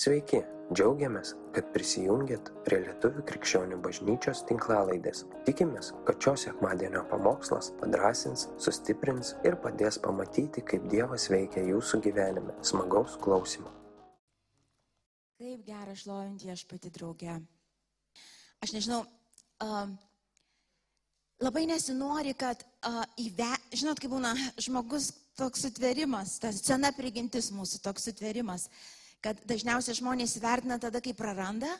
[0.00, 0.38] Sveiki,
[0.72, 5.26] džiaugiamės, kad prisijungiat prie Lietuvų krikščionių bažnyčios tinklalaidės.
[5.44, 12.54] Tikimės, kad šios sekmadienio pamokslas padrasins, sustiprins ir padės pamatyti, kaip Dievas veikia jūsų gyvenime.
[12.64, 13.68] Smagaus klausimų.
[15.42, 17.34] Kaip gera šlovinti aš pati draugė.
[18.64, 19.02] Aš nežinau,
[19.66, 19.82] uh,
[21.44, 23.50] labai nesinori, kad uh, įve...
[23.76, 28.64] Žinot, kaip būna žmogus toks sutverimas, ta sena prigimtis mūsų toks sutverimas.
[28.70, 31.70] Uh, kad dažniausiai žmonės vertina tada, kai praranda.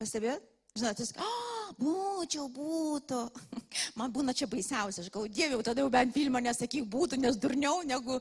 [0.00, 0.44] Pastebėt?
[0.72, 3.20] Žinot, jis, oh, būčiau, būtų.
[4.00, 7.82] Man būna čia baisiausia, aš galvoju, dieviau, tada jau bent filmą nesakyk būtų, nes durniau
[7.84, 8.16] negu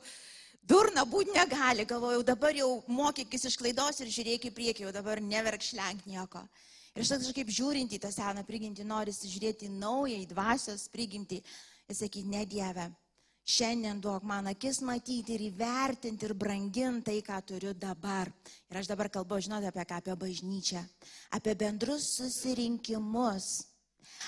[0.67, 1.85] durna būti negali.
[1.87, 6.43] Galvoju, dabar jau mokykis iš klaidos ir žiūrėk į priekį, jau dabar neverkšlenk nieko.
[6.91, 11.95] Ir aš kažkaip žiūrint į tą seną prigimtį, norisi žiūrėti naują, į dvasios prigimtį ir
[11.95, 12.89] sakyti, ne Dieve,
[13.41, 18.29] Šiandien duok man akis matyti ir įvertinti ir branginti tai, ką turiu dabar.
[18.69, 20.83] Ir aš dabar kalbu, žinote, apie ką, apie bažnyčią,
[21.33, 23.65] apie bendrus susirinkimus,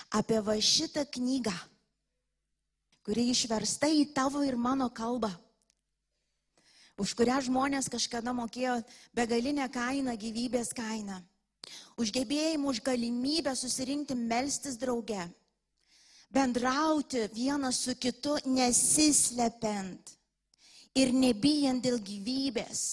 [0.09, 1.53] apie va šitą knygą,
[3.05, 5.29] kuri išversta į tavo ir mano kalbą,
[6.97, 8.79] už kurią žmonės kažkada mokėjo
[9.13, 11.21] begalinę kainą, gyvybės kainą,
[12.01, 15.21] už gebėjimą, už galimybę susirinkti, melstis drauge
[16.33, 20.13] bendrauti vienas su kitu nesislepiant
[20.97, 22.83] ir nebijant dėl gyvybės.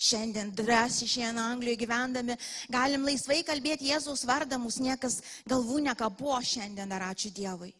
[0.00, 2.36] Šiandien drąsiai šiandien Anglijoje gyvendami
[2.72, 7.74] galim laisvai kalbėti Jėzaus vardą, mus niekas galvų nekapo šiandien, dar ačiū Dievui.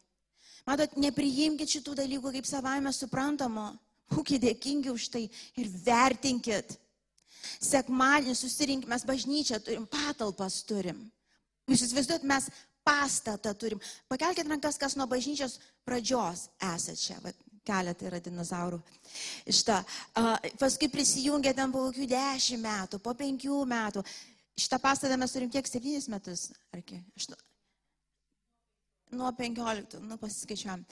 [0.68, 3.70] Matot, nepriimkite šitų dalykų kaip savame suprantamo,
[4.12, 5.24] būkite dėkingi už tai
[5.56, 6.76] ir vertinkit.
[7.64, 11.00] Sekmadienį susirinkime, mes bažnyčią turim, patalpas turim.
[11.70, 12.50] Jūs įsivaizduojat, mes
[12.90, 13.80] pastatą turim.
[14.10, 17.18] Pakelkite rankas, kas nuo bažnyčios pradžios esate čia.
[17.24, 17.32] Va,
[17.66, 18.80] keletą yra dinozaurų.
[19.46, 19.78] Šitą.
[20.60, 24.04] Paskui prisijungė ten po kokių dešimt metų, po penkių metų.
[24.60, 26.50] Šitą pastatą mes turim kiek septynis metus.
[26.74, 27.04] Ar kiek?
[27.16, 27.38] Aštu...
[29.18, 30.84] Nuo penkioliktų, nu pasiskaičiuojam.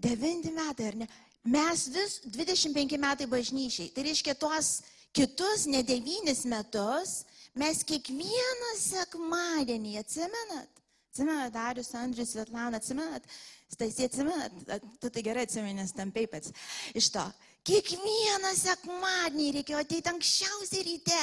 [0.00, 1.08] Devinti metai, ar ne?
[1.44, 3.90] Mes vis 25 metai bažnyčiai.
[3.92, 4.78] Tai reiškia, tuos
[5.14, 7.18] kitus ne devynis metus
[7.54, 10.80] Mes kiekvieną sekmadienį, atsimenat?
[11.12, 13.26] Atsimenat, Darius, Andrius, Svetlana, atsimenat?
[13.70, 14.56] Stasė, atsimenat?
[14.98, 16.50] Tu tai gerai atsimeni, nes tampiai pats.
[16.98, 17.22] Iš to.
[17.64, 21.20] Kiekvieną sekmadienį reikėjo ateiti anksčiausiai ryte.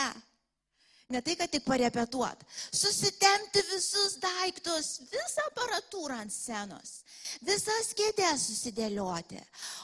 [1.11, 2.45] Ne tai, kad tik parepetuot.
[2.71, 7.01] Susitemti visus daiktus, visą aparatūrą ant scenos,
[7.43, 9.41] visas kėdės susidėlioti.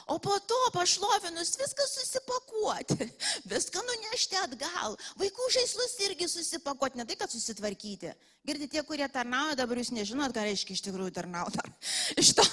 [0.08, 3.10] O po to pašlovinus viską susipakuoti,
[3.52, 4.96] viską nunešti atgal.
[5.20, 8.14] Vaikų žaislus irgi susipakuoti, ne tai, kad susitvarkyti.
[8.48, 11.60] Girdite, tie, kurie tarnauja, dabar jūs nežinot, ką reiškia iš tikrųjų tarnauti.
[12.22, 12.44] Iš to,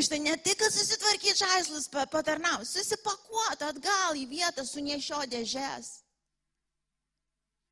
[0.00, 5.98] iš to ne tik, kad susitvarkyti žaislus, patarnauti, susipakuoti atgal į vietą, sunešio dėžės.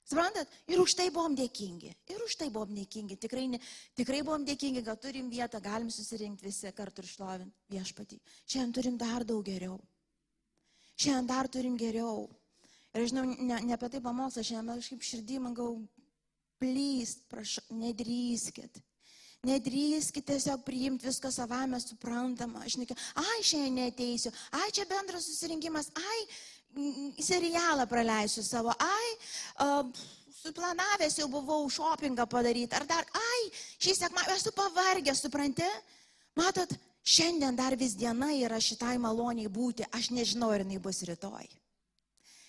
[0.06, 0.50] Suprantat?
[0.70, 1.90] Ir už tai buvom dėkingi.
[2.14, 3.16] Ir už tai buvom dėkingi.
[3.18, 3.58] Tikrai, ne,
[3.98, 8.20] tikrai buvom dėkingi, kad turim vietą, galim susirinkti visi kartu ir šlovinti viešpatį.
[8.46, 9.80] Šiandien turim dar daug geriau.
[10.94, 12.28] Šiandien dar turim geriau.
[12.94, 15.72] Ir aš žinau, ne, ne apie tai pamokslą, šiandien aš kaip širdį man gau,
[16.62, 18.78] plyst, prašau, nedrįskit.
[19.46, 22.62] Nedrįskit tiesiog priimti viską savame suprantama.
[22.66, 26.20] Aš nekiu, ai, šiandien neteisiu, ai, čia bendras susirinkimas, ai,
[27.22, 29.10] serialą praleisiu savo, ai,
[29.64, 30.06] uh,
[30.37, 33.42] suplanavęs jau buvau šopingą padaryti, ar dar, ai,
[33.82, 35.69] šį sekmadienį esu pavargęs, supranti?
[36.36, 36.72] Matot,
[37.06, 41.48] šiandien dar vis diena yra šitai maloniai būti, aš nežinau, ar jinai bus rytoj.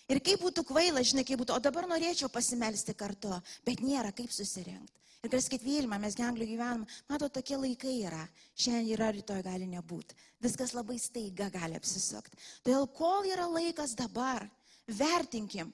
[0.08, 3.34] Ir kaip būtų kvaila, žinai, kaip būtų, o dabar norėčiau pasimelsti kartu,
[3.68, 4.94] bet nėra kaip susirinkti.
[5.26, 8.22] Ir kas kaip Vilma, mes genglių gyvenam, mato, tokie laikai yra.
[8.56, 10.16] Šiandien yra, rytoj gali nebūti.
[10.46, 12.38] Viskas labai staiga gali apsisukti.
[12.64, 14.46] Todėl kol yra laikas dabar,
[14.88, 15.74] vertinkim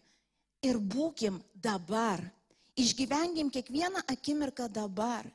[0.63, 2.23] ir būkim dabar.
[2.79, 5.27] Išgyvenkim kiekvieną akimirką dabar.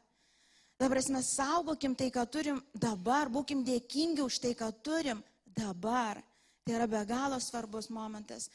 [0.81, 6.19] Dabar mes saugokim tai, ką turim dabar, būkim dėkingi už tai, ką turim dabar.
[6.65, 8.49] Tai yra be galo svarbus momentas.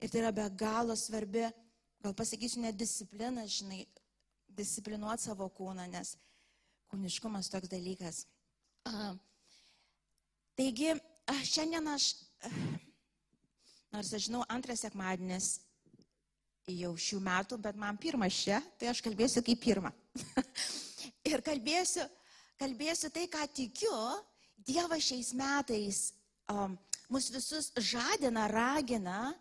[0.00, 1.44] Ir tai yra be galo svarbi,
[2.00, 3.82] gal pasakysiu, net disciplina, žinai,
[4.56, 6.14] disciplinuoti savo kūną, nes
[6.90, 8.24] kūniškumas toks dalykas.
[8.88, 9.12] Uh,
[10.56, 12.14] taigi, uh, šiandien aš,
[12.48, 12.62] uh,
[13.92, 15.58] nors aš žinau, antras sekmadienis
[16.70, 19.92] jau šių metų, bet man pirmas čia, tai aš kalbėsiu kaip pirmą.
[21.30, 22.06] ir kalbėsiu,
[22.60, 23.94] kalbėsiu tai, ką tikiu,
[24.60, 25.98] Dievas šiais metais
[26.52, 26.74] um,
[27.08, 29.32] mus visus žadina, ragina,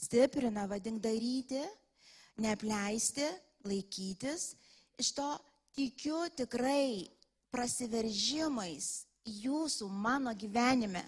[0.00, 1.62] stiprina, vadink daryti,
[2.40, 3.26] neapleisti,
[3.66, 4.54] laikytis.
[5.00, 5.28] Iš to
[5.76, 7.08] tikiu tikrai
[7.52, 11.02] prasiveržimais jūsų, mano gyvenime,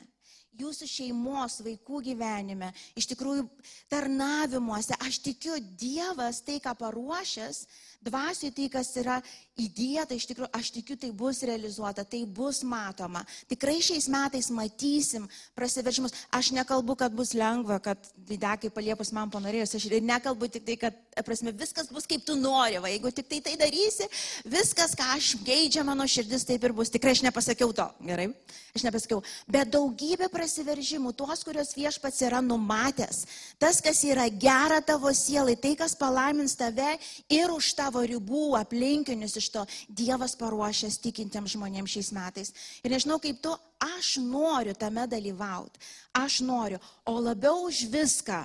[0.59, 3.45] jūsų šeimos, vaikų gyvenime, iš tikrųjų
[3.91, 4.97] tarnavimuose.
[5.07, 7.63] Aš tikiu, Dievas tai, ką paruošęs,
[8.05, 9.21] dvasiui tai, kas yra
[9.59, 13.25] įdėta, iš tikrųjų, aš tikiu, tai bus realizuota, tai bus matoma.
[13.51, 15.27] Tikrai šiais metais matysim
[15.59, 16.15] prasiveržimus.
[16.35, 20.79] Aš nekalbu, kad bus lengva, kad didekai paliepus man panorėjus, aš ir nekalbu tik tai,
[20.87, 24.07] kad, prasme, viskas bus kaip tu nori, va, jeigu tik tai tai darysi,
[24.47, 26.93] viskas, ką aš geidžia mano širdis, taip ir bus.
[26.95, 28.31] Tikrai aš nepasakiau to, gerai?
[28.77, 29.23] Aš nepasakiau.
[29.51, 33.25] Bet daugybė prasiveržimų, tuos, kuriuos viešpats yra numatęs,
[33.59, 36.95] tas, kas yra gera tavo sielai, tai, kas palaimins tave
[37.33, 42.53] ir už tavo ribų aplinkinius iš to Dievas paruošęs tikintiems žmonėms šiais metais.
[42.83, 45.81] Ir nežinau kaip tu, aš noriu tame dalyvauti.
[46.17, 48.45] Aš noriu, o labiau už viską.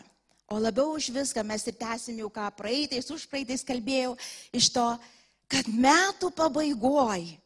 [0.52, 4.18] O labiau už viską mes ir tęsim jau ką praeitais, už praeitais kalbėjau,
[4.54, 4.88] iš to,
[5.50, 7.43] kad metų pabaigoj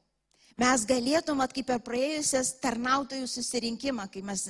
[0.58, 4.48] mes galėtum, at, kaip per praėjusias tarnautojų susirinkimą, kai mes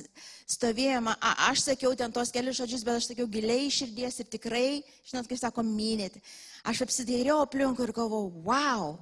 [0.48, 4.66] stovėjome, a, aš sakiau ten tos kelius žodžius, bet aš sakiau giliai širdies ir tikrai,
[5.08, 6.22] žinot, kaip sako, minėti.
[6.68, 8.94] Aš apsidairiau aplinkui ir galvojau, wow,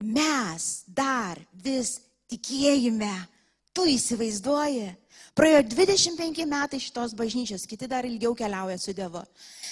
[0.00, 1.98] mes dar vis
[2.30, 3.14] tikėjime.
[3.74, 4.92] Tu įsivaizduoji?
[5.34, 9.24] Praėjo 25 metai šitos bažnyčios, kiti dar ilgiau keliauja su Dievu.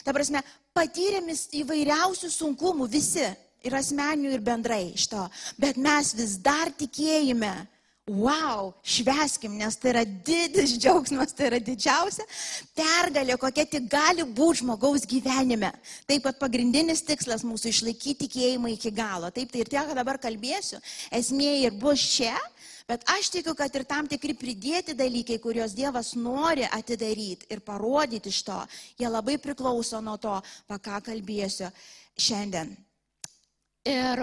[0.02, 0.42] Ta prasme,
[0.74, 3.28] patyrėmis įvairiausių sunkumų visi
[3.66, 5.26] ir asmenių, ir bendrai iš to.
[5.60, 7.54] Bet mes vis dar tikėjime.
[8.10, 12.24] Wow, šveskim, nes tai yra didis džiaugsmas, tai yra didžiausia
[12.74, 15.70] pergalė, kokia tik gali būti žmogaus gyvenime.
[16.10, 19.30] Taip pat pagrindinis tikslas mūsų išlaikyti tikėjimą iki galo.
[19.30, 20.82] Taip, tai ir tiek, dabar kalbėsiu,
[21.14, 22.34] esmė ir bus čia,
[22.88, 28.28] Bet aš tikiu, kad ir tam tikri pridėti dalykai, kuriuos Dievas nori atidaryti ir parodyti
[28.32, 28.58] iš to,
[28.98, 30.34] jie labai priklauso nuo to,
[30.66, 31.70] apie ką kalbėsiu
[32.18, 32.74] šiandien.
[33.88, 34.22] Ir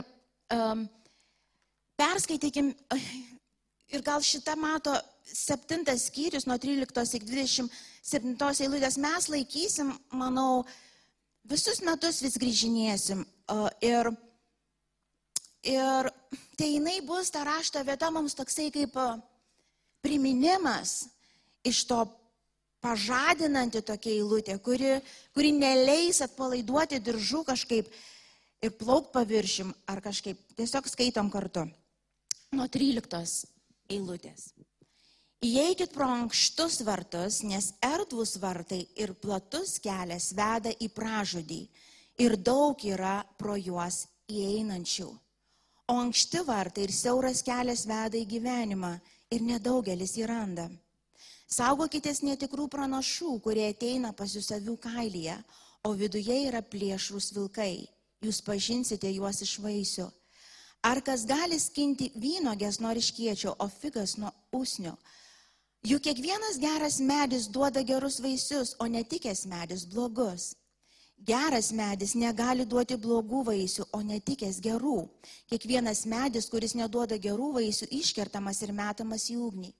[0.55, 0.85] um,
[1.99, 2.71] perskaitykim,
[3.93, 4.93] ir gal šitą mato
[5.29, 10.63] septintas skyrius nuo 13 iki 27 eilutės, mes laikysim, manau,
[11.49, 13.25] visus metus vis grįžinėsim.
[13.49, 14.11] Uh, ir,
[15.67, 16.09] ir
[16.57, 18.95] tai jinai bus ta rašto vieta mums toksai kaip
[20.05, 21.09] priminimas
[21.67, 22.05] iš to
[22.79, 24.99] pažadinanti tokia eilutė, kuri,
[25.35, 27.89] kuri neleis atpalaiduoti diržų kažkaip
[28.61, 30.39] ir plauk paviršim ar kažkaip.
[30.55, 31.65] Tiesiog skaitom kartu.
[32.55, 33.47] Nuo 13
[33.93, 34.49] eilutės.
[35.45, 41.61] Įeikit pro ankštus vartus, nes erdvus vartai ir platus kelias veda į pražudį
[42.19, 45.07] ir daug yra pro juos įeinančių.
[45.89, 48.91] O ankšti vartai ir siauras kelias veda į gyvenimą
[49.31, 50.67] ir nedaugelis jį randa.
[51.49, 55.37] Saugokitės netikrų pranašų, kurie ateina pas jūs avių kailyje,
[55.87, 57.87] o viduje yra plėšrus vilkai
[58.25, 60.07] jūs pažinsite juos iš vaisių.
[60.83, 64.95] Ar kas gali skinti vynogės nuo iškiečio, o figas nuo usnio?
[65.83, 70.53] Juk kiekvienas geras medis duoda gerus vaisius, o netikęs medis blogus.
[71.19, 75.01] Geras medis negali duoti blogų vaisių, o netikęs gerų.
[75.51, 79.73] Kiekvienas medis, kuris neduoda gerų vaisių, iškertamas ir metamas į ugnį.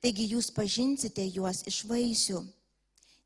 [0.00, 2.40] Taigi jūs pažinsite juos iš vaisių.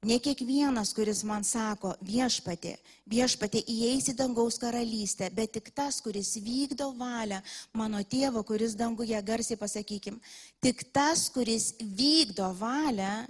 [0.01, 2.71] Ne kiekvienas, kuris man sako, viešpatė,
[3.13, 7.43] viešpatė įeis į dangaus karalystę, bet tik tas, kuris vykdo valią
[7.77, 10.17] mano tėvo, kuris danguje, garsiai pasakykim,
[10.65, 13.27] tik tas, kuris vykdo valią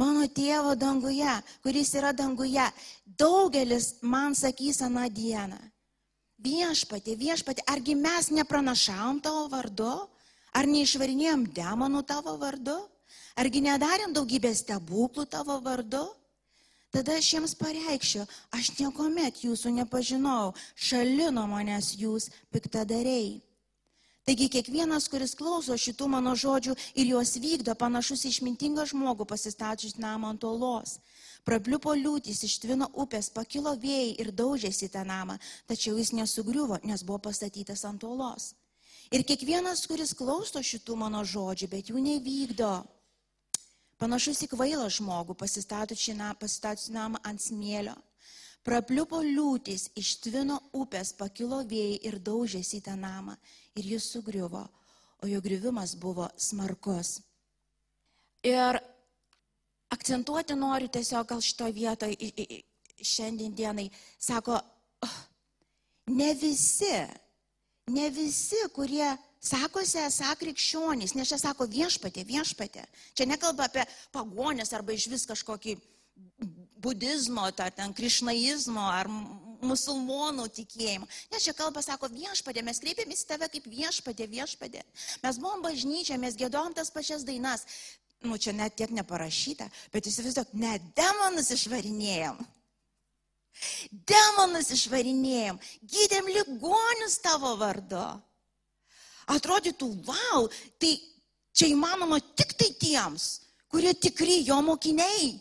[0.00, 2.64] mano tėvo danguje, kuris yra danguje,
[3.04, 5.60] daugelis man sakys aną dieną.
[6.40, 9.92] Viešpatė, viešpatė, argi mes nepranašavom tavo vardu,
[10.56, 12.80] ar neišvarinėjom demonų tavo vardu?
[13.34, 16.04] Argi nedarėm daugybę stebuklų tavo vardu?
[16.94, 18.22] Tada aš jiems pareikščiau,
[18.54, 23.40] aš niekuomet jūsų nepažinojau, šalino manęs jūs piktadariai.
[24.24, 30.30] Taigi kiekvienas, kuris klauso šitų mano žodžių ir juos vykdo, panašus išmintingą žmogų pasistačius namą
[30.32, 30.94] ant olos.
[31.44, 35.36] Prapliupo liūtis, ištvino upės, pakilo vėjai ir daužėsi tą namą,
[35.68, 38.54] tačiau jis nesugriuvo, nes buvo pastatytas ant olos.
[39.12, 42.72] Ir kiekvienas, kuris klauso šitų mano žodžių, bet jų nevykdo,
[44.00, 47.94] Panašus į kvailą žmogų pasistačius namą ant smėlio.
[48.64, 53.36] Prapliupo liūtis, ištvino upės, pakilo vėjai ir daužėsi į tą namą.
[53.76, 54.62] Ir jis sugriuvo,
[55.20, 57.18] o jo griuvimas buvo smarkus.
[58.44, 58.80] Ir
[59.92, 62.62] akcentuoti noriu tiesiog gal šitoje vietoje
[63.04, 63.90] šiandien dienai.
[64.18, 64.56] Sako,
[65.04, 65.18] oh,
[66.08, 66.96] ne visi,
[67.92, 69.12] ne visi, kurie
[69.44, 72.84] sakosi esą krikščionys, nes čia sako viešpatė, viešpatė.
[73.16, 73.84] Čia nekalba apie
[74.14, 75.76] pagonės arba iš vis kažkokį
[76.84, 79.10] budizmo, tą ten krišnaizmo ar
[79.64, 81.08] musulmonų tikėjimą.
[81.32, 84.82] Nes čia kalba sako viešpatė, mes kreipėmės į tave kaip viešpatė, viešpatė.
[85.24, 87.66] Mes buvom bažnyčia, mes gėdom tas pačias dainas.
[88.24, 92.38] nu čia net tiek neparašyta, bet įsivaizduok, net demonus išvarinėjom.
[93.92, 98.06] Demonus išvarinėjom, gydėm ligonius tavo vardu.
[99.30, 100.48] Atrodytų, wow,
[100.80, 100.96] tai
[101.54, 103.28] čia įmanoma tik tai tiems,
[103.72, 105.34] kurie tikri jo mokiniai.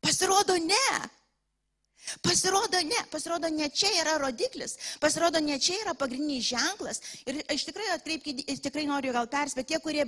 [0.00, 0.88] Pasirodo, ne.
[2.22, 7.02] Pasirodo, ne, pasirodo, ne čia yra rodiklis, pasirodo, ne čia yra pagrindinis ženklas.
[7.26, 10.06] Ir aš tikrai atkreipkite, tikrai noriu gal perspėti, tie, kurie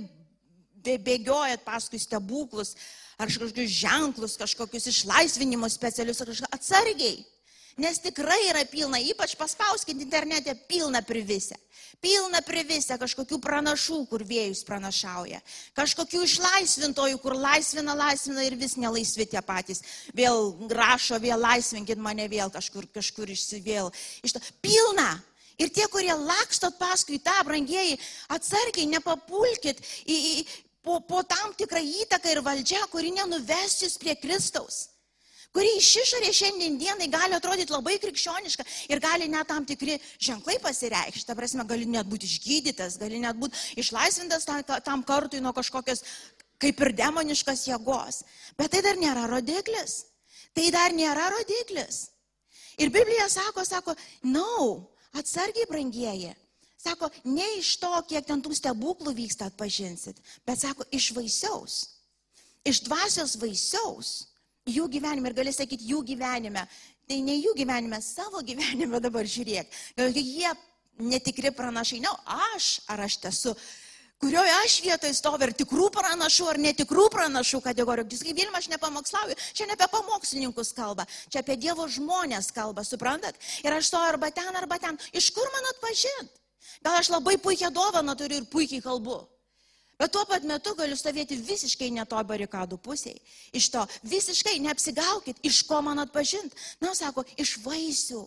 [0.79, 2.77] bėgiojat paskui stebuklus,
[3.19, 7.19] ar kažkokius ženklus, kažkokius išlaisvinimo specialius, ar kažką atsargiai.
[7.77, 11.55] Nes tikrai yra pilna, ypač paspauskit internete, pilna privisę.
[11.99, 15.41] Pilna privisę kažkokių pranašų, kur vėjus pranašauja.
[15.75, 19.83] Kažkokių išlaisvintojų, kur laisvina, laisvina ir vis nelaisvi tie patys.
[20.15, 23.91] Vėl rašo, vėl laisvinkit mane vėl kažkur, kažkur išsivėl.
[24.23, 25.11] Iš to pilna.
[25.59, 27.99] Ir tie, kurie lakstot paskui tą, brangieji,
[28.31, 30.45] atsargiai nepapulkit į, į,
[30.87, 34.87] po, po tam tikrą įtaką ir valdžią, kuri nenuves jūs prie Kristaus
[35.55, 40.59] kuri iš išorės šiandien dienai gali atrodyti labai krikščioniška ir gali net tam tikri ženklai
[40.63, 41.25] pasireikšti.
[41.27, 46.05] Ta prasme, gali net būti išgydytas, gali net būti išlaisvintas tam, tam kartui nuo kažkokios
[46.59, 48.23] kaip ir demoniškas jėgos.
[48.59, 50.03] Bet tai dar nėra rodiklis.
[50.55, 52.09] Tai dar nėra rodiklis.
[52.79, 54.69] Ir Biblija sako, sako, na, no,
[55.17, 56.33] atsargiai brangieji.
[56.79, 61.79] Sako, ne iš to, kiek ten tų stebuklų vyksta atpažinsit, bet sako, iš vaisiaus.
[62.67, 64.13] Iš dvasios vaisiaus
[64.69, 66.65] jų gyvenime ir gali sakyti jų gyvenime.
[67.09, 69.77] Tai ne jų gyvenime, savo gyvenime dabar žiūrėk.
[70.15, 70.55] Jie
[70.99, 72.11] netikri pranašai, ne,
[72.55, 73.55] aš ar aš esu
[74.19, 78.07] kurioje aš vietoje stoviu, ar tikrų pranašų, ar netikrų pranašų kategorijų.
[78.11, 82.83] Jūs kaip Vilma, aš nepamokslauju, čia ne apie pamokslininkus kalba, čia apie Dievo žmonės kalba,
[82.83, 83.39] suprantat?
[83.63, 84.99] Ir aš stoju arba ten, arba ten.
[85.15, 86.35] Iš kur man atpažint?
[86.83, 89.21] Gal aš labai puikią dovaną turiu ir puikiai kalbu.
[89.99, 93.19] Bet tuo pat metu galiu stovėti visiškai ne to barikadų pusėje.
[93.51, 96.55] Iš to visiškai neapsigaukit, iš ko man atpažint.
[96.79, 98.23] Na, sako, iš vaisių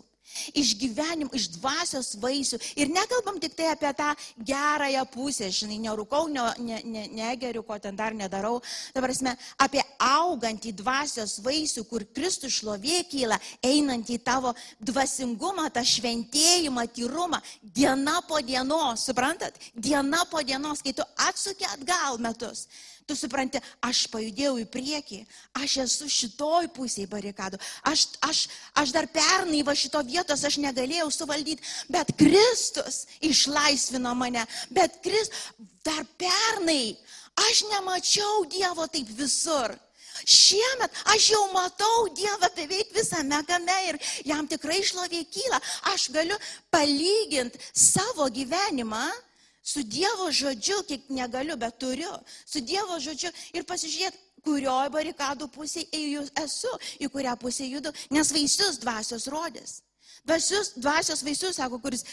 [0.54, 2.58] iš gyvenimo, iš dvasios vaisių.
[2.80, 7.78] Ir nekalbam tik tai apie tą gerąją pusę, žinai, nerūkau, ne, ne, ne, negeriu, ko
[7.82, 8.60] ten dar nedarau.
[8.94, 15.84] Dabar esame apie augantį dvasios vaisių, kur Kristų šlovė kyla, einant į tavo dvasingumą, tą
[15.86, 19.58] šventėjimą, tyrumą, diena po dienos, suprantat?
[19.74, 22.66] Diena po dienos, kai tu atsuki atgal metus.
[23.06, 25.18] Tu supranti, aš pajudėjau į priekį,
[25.58, 27.58] aš esu šitoj pusėje barikadų,
[27.90, 28.42] aš, aš,
[28.78, 35.50] aš dar pernai va šito vietos aš negalėjau suvaldyti, bet Kristus išlaisvino mane, bet Kristus
[35.82, 36.94] dar pernai
[37.48, 39.74] aš nemačiau Dievo taip visur.
[40.28, 45.58] Šiemet aš jau matau Dievą beveik visame game ir jam tikrai šlovė kyla.
[45.94, 46.36] Aš galiu
[46.70, 49.08] palyginti savo gyvenimą
[49.62, 52.12] su Dievo žodžiu, kiek negaliu, bet turiu,
[52.46, 53.30] su Dievo žodžiu.
[53.54, 59.80] Ir pasižiūrėti, kurioje barikadų pusėje esu, į kurią pusę judu, nes vaisius dvasios rodės.
[60.26, 62.04] Dvasios, dvasios vaisius, sako, kuris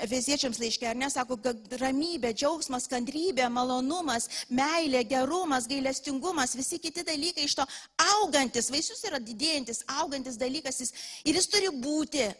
[0.00, 7.44] Efeziečiams laiškė, ar nesako, kad ramybė, džiaugsmas, kantrybė, malonumas, meilė, gerumas, gailestingumas, visi kiti dalykai
[7.44, 7.66] iš to
[8.06, 10.94] augantis, vaisius yra didėjantis, augantis dalykas jis,
[11.28, 12.30] ir jis turi būti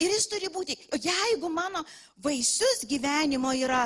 [0.00, 1.82] Ir jis turi būti, jeigu mano
[2.24, 3.82] vaisius gyvenimo yra,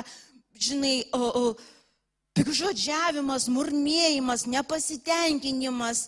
[0.55, 1.75] žinai, o, o,
[2.35, 6.05] pikžodžiavimas, murmėjimas, nepasitenkinimas,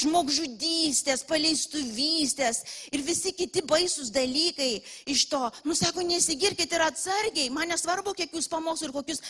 [0.00, 4.74] žmogžudystės, paleistuvystės ir visi kiti baisus dalykai
[5.10, 5.40] iš to.
[5.68, 9.24] Nusako, nesigirkit ir atsargiai, man nesvarbu, kiek jūs pamokslų ir kokius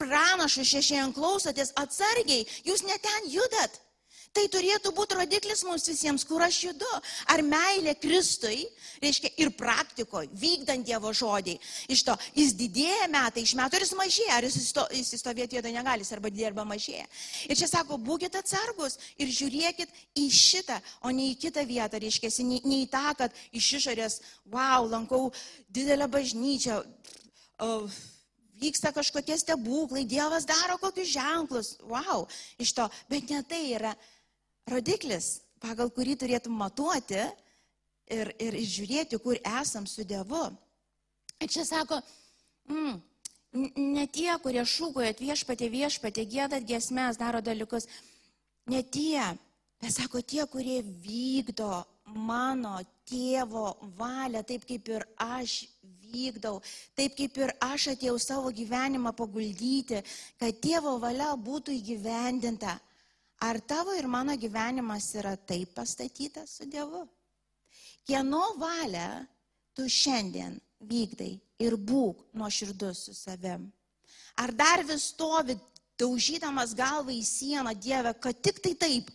[0.00, 3.80] pranašus šešėjant klausotės, atsargiai, jūs neten judat.
[4.30, 6.90] Tai turėtų būti rodiklis mums visiems, kur aš judu.
[7.32, 8.60] Ar meilė Kristui,
[9.02, 11.56] reiškia ir praktikoje, vykdant Dievo žodį.
[11.90, 14.36] Iš to jis didėja metai iš metų ir jis mažėja.
[14.36, 17.08] Ar jis, įsto, jis įstovėti vietoje negali, arba didėja, arba mažėja.
[17.50, 21.98] Ir čia sako, būkite atsargus ir žiūrėkit į šitą, o ne į kitą vietą.
[21.98, 24.20] Reiškia, ne, ne į tą, kad iš išorės,
[24.54, 25.32] wow, lankau
[25.74, 26.78] didelę bažnyčią.
[27.60, 27.90] Uh,
[28.60, 32.28] vyksta kažkokie stebuklai, Dievas daro kokius ženklus, wow,
[32.60, 33.94] iš to, bet ne tai yra
[34.70, 37.20] rodiklis, pagal kurį turėtum matuoti
[38.10, 40.48] ir, ir žiūrėti, kur esam su Dievu.
[41.40, 42.00] Ir čia sako,
[42.68, 42.98] mm,
[43.76, 47.88] ne tie, kurie šūkojat viešpatė, viešpatė, gėdat giesmės, daro dalykus,
[48.70, 49.22] ne tie,
[49.80, 51.84] bet sako tie, kurie vykdo
[52.14, 55.64] mano tėvo valią, taip kaip ir aš
[56.10, 56.60] vykdau,
[56.98, 60.02] taip kaip ir aš atėjau savo gyvenimą paguldyti,
[60.38, 62.78] kad tėvo valia būtų įgyvendinta.
[63.40, 67.06] Ar tavo ir mano gyvenimas yra taip pastatytas su Dievu?
[68.04, 69.26] Kieno valia
[69.74, 71.32] tu šiandien vykdai
[71.64, 73.70] ir būk nuoširdus su savim?
[74.36, 75.56] Ar dar vis stovi
[76.00, 79.10] daužydamas galvą į sieną Dievę, kad tik tai taip,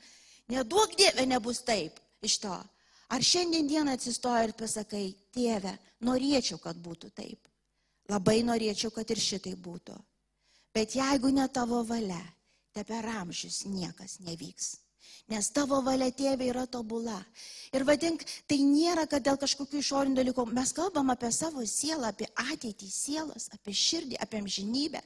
[0.49, 2.57] neduok Dievę nebus taip iš to.
[3.09, 7.45] Ar šiandien dieną atsistoji ir pasakai, Dieve, norėčiau, kad būtų taip.
[8.09, 9.93] Labai norėčiau, kad ir šitai būtų.
[10.73, 12.21] Bet jeigu ne tavo valia,
[12.75, 14.75] te per amžius niekas nevyks.
[15.31, 17.17] Nes tavo valia tėvė yra tobula.
[17.73, 20.45] Ir vadink, tai nėra, kad dėl kažkokių išorinių dalykų.
[20.53, 25.01] Mes kalbam apie savo sielą, apie ateitį sielos, apie širdį, apie amžinybę.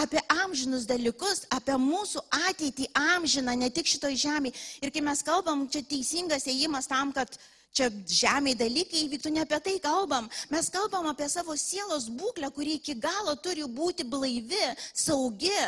[0.00, 4.54] Apie amžinus dalykus, apie mūsų ateitį amžiną, ne tik šitoj žemėje.
[4.80, 7.34] Ir kai mes kalbam, čia teisingas ėjimas tam, kad
[7.76, 10.30] čia žemėje dalykai įvyktų, ne apie tai kalbam.
[10.54, 15.58] Mes kalbam apie savo sielos būklę, kuri iki galo turi būti blaivi, saugi,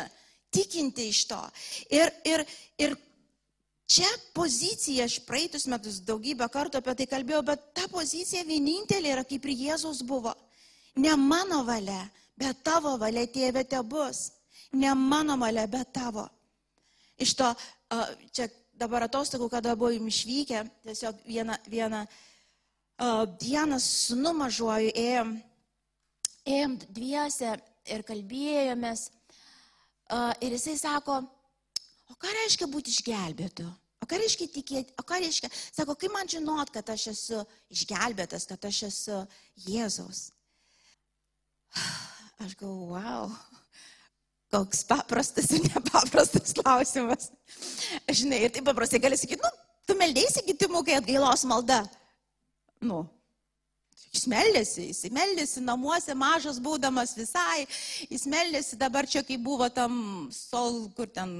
[0.53, 1.41] tikinti iš to.
[1.91, 2.45] Ir, ir,
[2.81, 2.95] ir
[3.93, 9.23] Čia pozicija, aš praeitus metus daugybę kartų apie tai kalbėjau, bet ta pozicija vienintelė yra
[9.27, 10.31] kaip ir Jėzus buvo.
[10.95, 11.99] Ne mano valia,
[12.39, 14.29] bet tavo valia, tėvė, te bus.
[14.79, 16.25] Ne mano valia, bet tavo.
[17.21, 17.51] Iš to,
[18.31, 18.47] čia
[18.79, 22.05] dabar atostogų, kada buvom išvykę, tiesiog vieną, vieną
[23.43, 25.35] dieną su numažuoju ėjom,
[26.47, 27.57] ėjom dviese
[27.89, 29.09] ir kalbėjomės.
[30.43, 31.21] Ir jisai sako,
[32.13, 33.65] O ką reiškia būti išgelbėtu?
[34.03, 34.93] O ką reiškia tikėti?
[35.01, 35.49] O ką reiškia?
[35.73, 37.39] Sako, kaip man žinot, kad aš esu
[37.73, 39.23] išgelbėtas, kad aš esu
[39.65, 40.27] Jėzaus?
[42.43, 43.29] Aš galvoju, wow,
[44.51, 47.29] koks paprastas ir nepaprastas klausimas.
[48.09, 49.51] Žinai, ir taip paprastai gali sakyti, nu,
[49.87, 51.79] tu meldėsi kitimų, kai atgailos malda.
[52.83, 53.05] Nu,
[54.13, 57.65] Jis meldėsi, jis meldėsi namuose, mažas būdamas visai,
[58.11, 61.33] jis meldėsi dabar čia, kai buvo tam sol, kur ten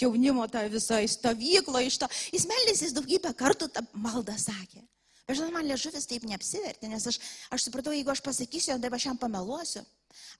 [0.00, 2.08] jaunimo tą visoje stovykloje iš to.
[2.34, 4.82] Jis meldėsi, jis daugybę kartų tą maldą sakė.
[5.28, 7.20] Bet žinot, man liežuvis taip neapsivertė, nes aš,
[7.54, 9.84] aš supratau, jeigu aš pasakysiu, tai aš jam pameluosiu.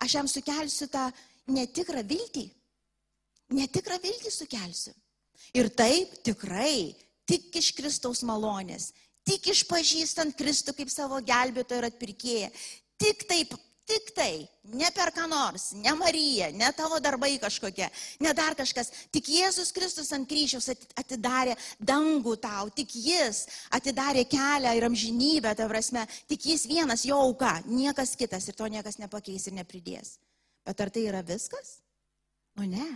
[0.02, 1.06] Aš jam sukelsiu tą
[1.46, 2.48] netikrą viltį.
[3.54, 4.92] Netikrą viltį sukelsiu.
[5.54, 6.96] Ir taip tikrai,
[7.28, 8.90] tik iš Kristaus malonės,
[9.28, 12.50] tik išpažįstant Kristų kaip savo gelbėtoją ir atpirkėją,
[13.02, 14.46] tik taip Tik tai,
[14.78, 17.88] ne per ką nors, ne Marija, ne tavo darbai kažkokie,
[18.22, 18.92] ne dar kažkas.
[19.10, 23.42] Tik Jėzus Kristus ant kryžiaus atidarė dangų tau, tik Jis
[23.74, 28.70] atidarė kelią ir amžinybę, ta prasme, tik Jis vienas jo auka, niekas kitas ir to
[28.70, 30.14] niekas nepakeis ir nepridės.
[30.62, 31.80] Bet ar tai yra viskas?
[32.54, 32.86] Nu ne.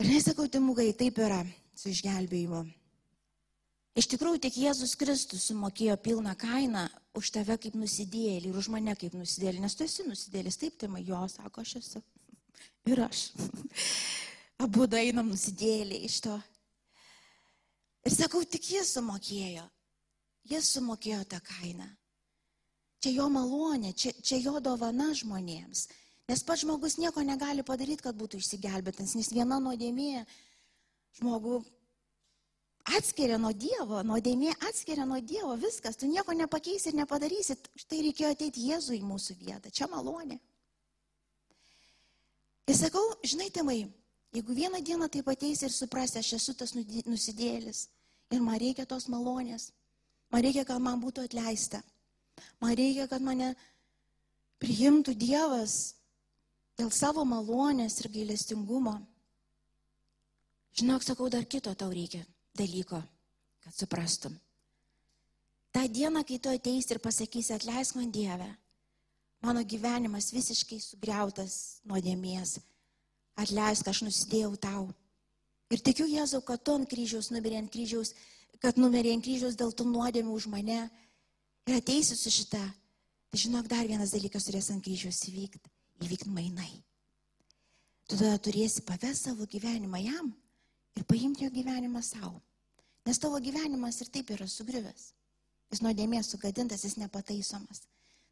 [0.00, 1.44] Ir nesakau, timugai, taip yra
[1.76, 2.64] su išgelbėjimu.
[3.98, 6.84] Iš tikrųjų, tik Jėzus Kristus sumokėjo pilną kainą
[7.18, 10.88] už tave kaip nusidėlį ir už mane kaip nusidėlį, nes tu esi nusidėlis, taip, tai
[10.92, 12.02] man jo, sako, aš esu.
[12.90, 13.30] Ir aš.
[14.64, 16.36] Abu einam nusidėlį iš to.
[18.06, 19.66] Ir sakau, tik jis sumokėjo.
[20.50, 21.88] Jis sumokėjo tą kainą.
[23.00, 25.88] Čia jo malonė, čia, čia jo dovana žmonėms.
[26.30, 30.22] Nes pats žmogus nieko negali padaryti, kad būtų išsigelbėtas, nes viena nuodėmė
[31.18, 31.62] žmogų
[32.88, 37.56] atskiria nuo Dievo, nuodėmė atskiria nuo Dievo, viskas, tu nieko nepakeisi ir nepadarysi.
[37.76, 40.38] Štai reikėjo ateiti Jėzui į mūsų vietą, čia malonė.
[42.70, 43.78] Ir sakau, žinai, temai,
[44.34, 47.88] jeigu vieną dieną taip ateisi ir suprasi, aš esu tas nusidėlis
[48.30, 49.72] ir man reikia tos malonės,
[50.30, 51.82] man reikia, kad man būtų atleista,
[52.62, 53.54] man reikia, kad mane
[54.62, 55.96] priimtų Dievas
[56.78, 59.00] dėl savo malonės ir gailestingumo.
[60.78, 62.22] Žinok, sakau, dar kito tau reikia
[62.56, 63.02] dalyko,
[63.64, 64.34] kad suprastum.
[65.70, 68.48] Ta diena, kai tu ateisi ir pasakysi, atleisk man Dievę,
[69.42, 72.58] mano gyvenimas visiškai sugriautas nuodėmies,
[73.38, 74.88] atleisk, aš nusidėjau tau.
[75.70, 78.16] Ir tikiu Jėzau, kad tu ant kryžiaus numirė ant kryžiaus,
[78.58, 80.82] kad numirė ant kryžiaus dėl tų nuodėmių už mane
[81.70, 82.64] ir ateisi su šitą.
[83.30, 85.70] Tai žinok, dar vienas dalykas turės ant kryžiaus įvykti.
[86.02, 86.72] Įvykti mainai.
[88.10, 90.32] Tu tada turėsi pavesti savo gyvenimą jam
[91.00, 92.40] ir paimti jo gyvenimą savo.
[93.08, 95.12] Nes tavo gyvenimas ir taip yra sugriuvęs.
[95.70, 97.86] Jis nuodėmės sugadintas, jis nepataisomas.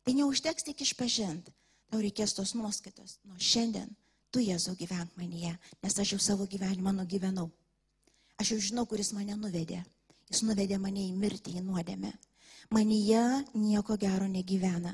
[0.04, 1.54] Tai neužteks tik išpažinti.
[1.88, 3.16] Tau reikės tos nuoskaitos.
[3.24, 3.88] Nuo šiandien
[4.31, 7.48] tu, Jėzau, gyvenk manyje, nes aš jau savo gyvenimą nugyvenau.
[8.38, 9.81] Aš jau žinau, kuris mane nuvedė.
[10.28, 12.12] Jis nuvedė mane į mirtį, į nuodėmę.
[12.74, 13.22] Manyje
[13.57, 14.92] nieko gero negyvena.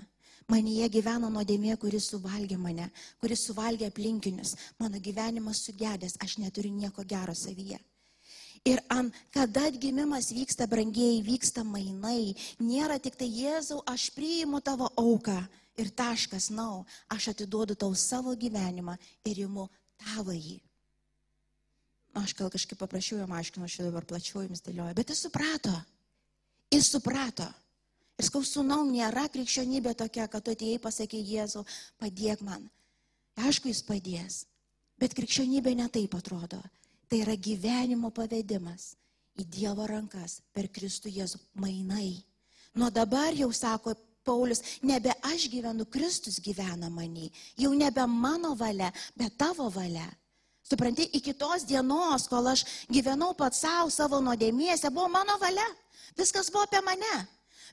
[0.53, 2.91] Manyje gyveno nuodėmė, kuris suvalgė mane,
[3.23, 4.55] kuris suvalgė aplinkinius.
[4.81, 7.79] Mano gyvenimas sugedęs, aš neturiu nieko gero savyje.
[8.65, 12.33] Ir ant kada atgimimas vyksta, brangiai, vyksta mainai.
[12.61, 15.37] Nėra tik tai Jėzau, aš priimu tavo auką
[15.81, 18.97] ir taškas, nau, aš atiduodu tau savo gyvenimą
[19.29, 19.67] ir imu
[20.01, 20.61] tavo jį.
[22.21, 25.75] Aš gal kažkaip paprašiau jam aiškinu, aš dabar plačiau jums dėlioju, bet jis suprato.
[26.73, 27.49] Jis suprato.
[28.19, 31.65] Ir skau, sunau, nėra krikščionybė tokia, kad tu atėjai pasakė Jėzau,
[31.99, 32.69] padėk man.
[33.35, 34.45] Aišku, jis padės.
[35.01, 36.61] Bet krikščionybė netaip atrodo.
[37.11, 38.95] Tai yra gyvenimo pavedimas
[39.39, 42.23] į Dievo rankas per Kristų Jėzų mainai.
[42.79, 47.29] Nuo dabar jau sako Paulius, nebe aš gyvenu, Kristus gyvena manį.
[47.61, 50.07] Jau nebe mano valia, bet tavo valia.
[50.65, 55.67] Supranti, iki tos dienos, kol aš gyvenau pats savo, savo nuodėmėse, buvo mano valia.
[56.17, 57.17] Viskas buvo apie mane.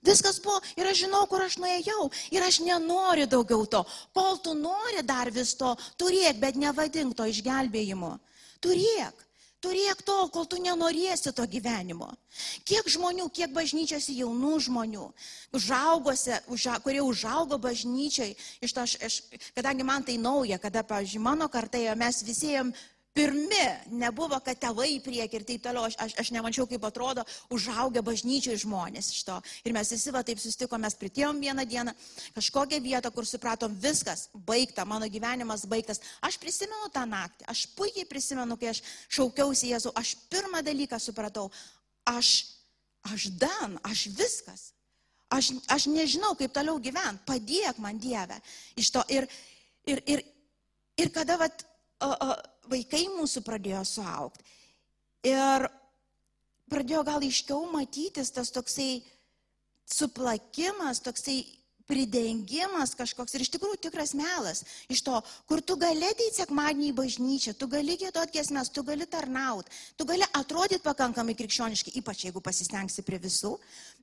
[0.01, 2.09] Viskas buvo ir aš žinau, kur aš nuėjau.
[2.33, 3.83] Ir aš nenoriu daugiau to.
[4.17, 8.15] Kol tu nori dar vis to, turėk, bet nevadink to išgelbėjimu.
[8.61, 9.27] Turėk.
[9.61, 12.07] Turėk tol, kol tu nenorėsi to gyvenimo.
[12.65, 15.03] Kiek žmonių, kiek bažnyčiose jaunų žmonių,
[15.53, 18.33] užaugose, uža, kurie užaugo bažnyčiai,
[18.65, 19.19] iš to aš, aš,
[19.53, 22.73] kadangi man tai nauja, kada, pavyzdžiui, mano kartai, mes visi jam
[23.13, 28.03] pirmi, nebuvo, kad tėvai prieki ir taip toliau, aš, aš, aš nemačiau, kaip atrodo užaugę
[28.05, 29.37] bažnyčiai žmonės iš to.
[29.67, 31.93] Ir mes visi va taip susitikom, mes pritėjom vieną dieną,
[32.37, 35.99] kažkokią vietą, kur supratom, viskas, baigta, mano gyvenimas baigtas.
[36.23, 41.49] Aš prisimenu tą naktį, aš puikiai prisimenu, kai aš šaukiausi Jėzų, aš pirmą dalyką supratau,
[42.07, 42.35] aš,
[43.11, 44.69] aš dan, aš viskas.
[45.31, 48.35] Aš, aš nežinau, kaip toliau gyventi, padėk man Dieve
[48.75, 49.03] iš to.
[49.07, 49.27] Ir,
[49.87, 50.23] ir, ir,
[50.99, 51.63] ir kada vat,
[52.71, 54.45] vaikai mūsų pradėjo suaukti.
[55.27, 55.67] Ir
[56.71, 59.03] pradėjo gal iškiau matytis tas toksai
[59.85, 61.43] suplakimas, toksai
[61.87, 64.63] pridengimas kažkoks ir iš tikrųjų tikras melas.
[64.91, 69.07] Iš to, kur tu gali ateiti sekmadienį į bažnyčią, tu gali gėdoti giesmės, tu gali
[69.09, 73.53] tarnauti, tu gali atrodyti pakankamai krikščioniškai, ypač jeigu pasistengsi prie visų,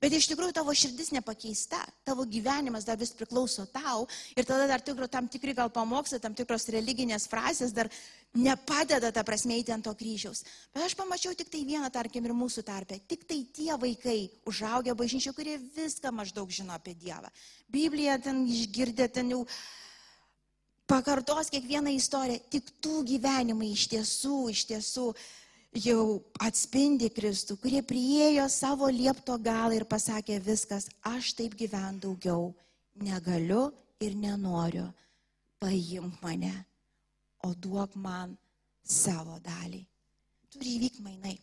[0.02, 4.84] bet iš tikrųjų tavo širdis nepakeista, tavo gyvenimas dar vis priklauso tau ir tada dar
[4.84, 7.90] tikro, tam tikri gal pamokslai, tam tikros religinės frazės dar
[8.34, 10.44] nepadeda tą prasme eiti ant to kryžiaus.
[10.74, 12.98] Bet aš pamačiau tik tai vieną, tarkim, ir mūsų tarpę.
[13.08, 17.30] Tik tai tie vaikai užaugę bažnyčio, kurie viską maždaug žino apie Dievą.
[17.72, 19.42] Bibliją ten išgirdė, ten jau
[20.88, 22.44] pakartos kiekvieną istoriją.
[22.52, 25.08] Tik tų gyvenimai iš tiesų, iš tiesų
[25.88, 26.04] jau
[26.44, 32.48] atspindi Kristų, kurie priejo savo liepto galą ir pasakė viskas, aš taip gyvenu daugiau
[33.00, 34.88] negaliu ir nenoriu.
[35.58, 36.67] Paimk mane
[37.46, 38.36] o duok man
[38.82, 39.84] savo dalį.
[40.52, 41.36] Turi įvykti mainai.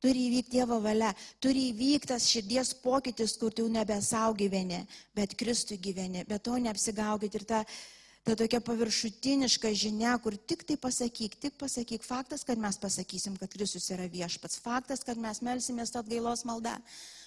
[0.00, 1.10] Turi įvykti Dievo valia,
[1.44, 4.78] turi įvykti tas širdies pokytis, kur tu nebe savo gyveni,
[5.16, 7.58] bet Kristui gyveni, bet to neapsigaukit ir ta,
[8.24, 13.52] ta tokia paviršutiniška žinia, kur tik tai pasakyk, tik pasakyk, faktas, kad mes pasakysim, kad
[13.52, 16.78] Kristus yra viešpats, faktas, kad mes melsimės tą atgailos maldą.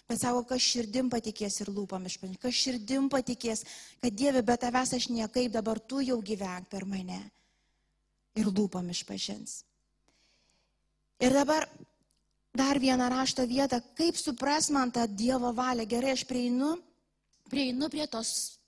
[0.10, 3.64] Bet sako, kas širdim patikės ir lūpam išpažinti, kas širdim patikės,
[4.02, 7.22] kad Dieve, be tavęs aš niekaip dabar tu jau gyvenk per mane
[8.40, 9.62] ir lūpam išpažins.
[11.22, 11.68] Ir dabar
[12.54, 15.86] dar vieną rašto vietą, kaip supras man tą Dievo valią.
[15.90, 16.76] Gerai, aš prieinu,
[17.50, 18.60] prieinu prie tos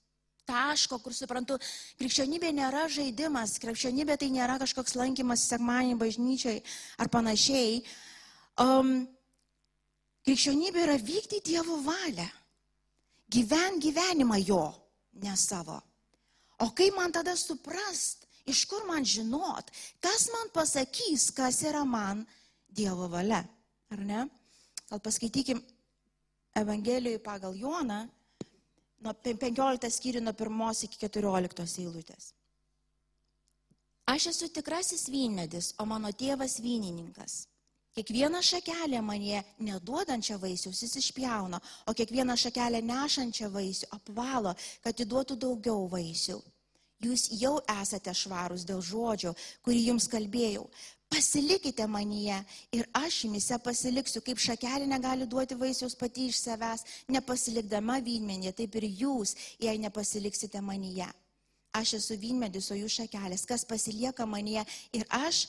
[0.46, 1.58] taško, kur suprantu,
[1.98, 6.62] krikščionybė nėra žaidimas, krikščionybė tai nėra kažkoks lankymas sekmanį bažnyčiai
[7.02, 7.80] ar panašiai.
[8.62, 9.08] Um,
[10.26, 12.28] krikščionybė yra vykti Dievo valią,
[13.30, 14.62] gyvent gyvenimą jo,
[15.22, 15.80] ne savo.
[16.62, 22.24] O kaip man tada suprast, Iš kur man žinot, kas man pasakys, kas yra man
[22.68, 23.42] Dievo valia.
[23.90, 24.26] Ar ne?
[24.90, 25.62] Gal paskaitykim
[26.56, 28.06] Evangelijoje pagal Joną,
[29.04, 32.32] nuo 15 skyrių nuo 1 iki 14 eilutės.
[34.06, 37.46] Aš esu tikrasis vynmedis, o mano tėvas vynininkas.
[37.96, 44.52] Kiekvieną šakelę manie neduodančią vaisiaus jis išpjauna, o kiekvieną šakelę nešančią vaisių apvalo,
[44.84, 46.36] kad įduotų daugiau vaisių.
[47.04, 50.64] Jūs jau esate švarūs dėl žodžio, kurį jums kalbėjau.
[51.12, 52.38] Pasilikite manyje
[52.74, 56.82] ir aš jumise pasiliksiu, kaip šakelė negali duoti vaisiaus pati iš savęs,
[57.12, 61.06] nepasilikdama vynmenė, taip ir jūs, jei nepasiliksite manyje.
[61.76, 64.64] Aš esu vynmedis, o jūs šakelės, kas pasilieka manyje
[64.96, 65.44] ir aš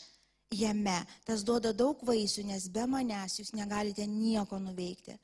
[0.53, 5.17] jame, tas duoda daug vaisių, nes be manęs jūs negalite nieko nuveikti.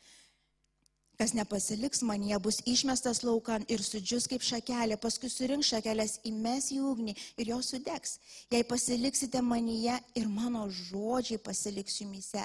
[1.17, 6.79] Kas nepasiliks manyje, bus išmestas laukan ir sudžius kaip šakelė, paskui surink šakelės, įmes į
[6.89, 8.17] ugnį ir jos sudegs.
[8.49, 12.43] Jei pasiliksite manyje ir mano žodžiai pasiliks jumise,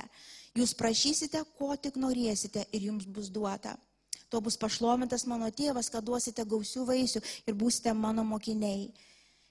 [0.58, 3.78] jūs prašysite, ko tik norėsite ir jums bus duota.
[4.28, 8.90] Tuo bus pašlomintas mano tėvas, kad duosite gausių vaisių ir būsite mano mokiniai.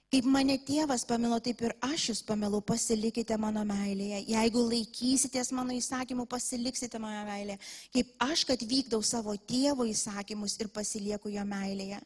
[0.08, 4.22] Kaip mane tėvas pamilo, taip ir aš jūs pamilau, pasilikite mano meilėje.
[4.32, 7.58] Jeigu laikysitės mano įsakymų, pasiliksite mano meilėje.
[7.92, 12.00] Kaip aš, kad vykdau savo tėvo įsakymus ir pasilieku jo meilėje.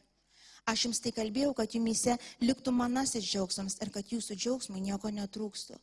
[0.67, 5.79] Aš jums tai kalbėjau, kad jumise liktų manasis džiaugsmas ir kad jūsų džiaugsmui nieko netrūkstų.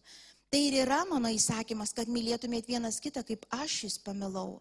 [0.53, 4.59] Tai ir yra mano įsakymas, kad mylėtumėt vienas kitą, kaip aš jūs pamilau.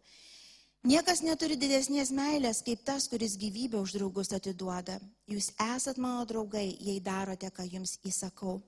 [0.88, 4.96] Niekas neturi didesnės meilės, kaip tas, kuris gyvybę už draugus atiduoda.
[5.28, 8.62] Jūs esat mano draugai, jei darote, ką jums įsakau.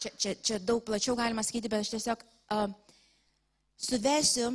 [0.00, 2.72] Čia, čia, čia daug plačiau galima sakyti, bet aš tiesiog uh,
[3.76, 4.48] suvesiu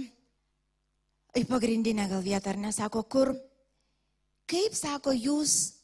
[1.38, 3.36] į pagrindinę gal vietą, ar nesako, kur,
[4.50, 5.79] kaip sako, jūs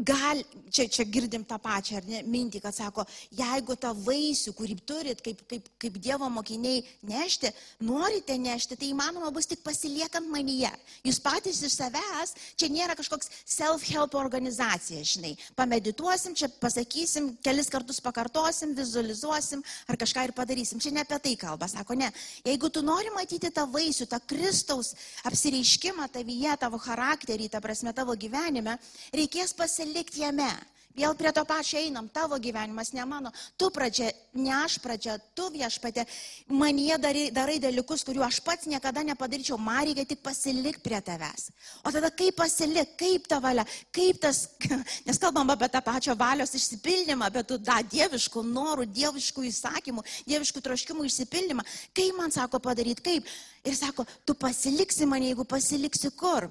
[0.00, 0.40] gal,
[0.72, 3.04] čia, čia girdim tą pačią ne, mintį, kad sako,
[3.36, 7.50] jeigu tą vaisių, kurį turit kaip, kaip, kaip Dievo mokiniai nešti,
[7.84, 10.70] norite nešti, tai įmanoma bus tik pasiliekant manyje.
[11.04, 15.34] Jūs patys iš savęs, čia nėra kažkoks self-help organizacija, žinai.
[15.58, 20.80] Pamedituosim, čia pasakysim, kelis kartus pakartosim, vizualizuosim ar kažką ir padarysim.
[20.80, 22.08] Čia ne apie tai kalba, sako, ne.
[22.46, 24.94] Jeigu tu nori matyti tą vaisių, tą Kristaus
[25.28, 28.78] apsireiškimą tavyje, tavo charakterį, ta prasme tavo gyvenime,
[29.12, 30.50] reikės pasilikti likti jame.
[30.90, 33.30] Vėl prie to pačio einam, tavo gyvenimas, ne mano.
[33.56, 36.02] Tu pradžia, ne aš pradžia, tu viešpatė,
[36.50, 39.54] manie darai, darai dalykus, kuriuo aš pats niekada nepadaryčiau.
[39.54, 41.46] Man reikia tik pasilikti prie tavęs.
[41.86, 44.42] O tada kaip pasilik, kaip ta valia, kaip tas,
[45.06, 50.66] nes kalbam apie tą pačią valios išsipildymą, apie tų da, dieviškų norų, dieviškų įsakymų, dieviškų
[50.68, 51.68] troškimų išsipildymą.
[51.94, 53.36] Kaip man sako padaryti, kaip?
[53.62, 56.50] Ir sako, tu pasiliksi mane, jeigu pasiliksi kur?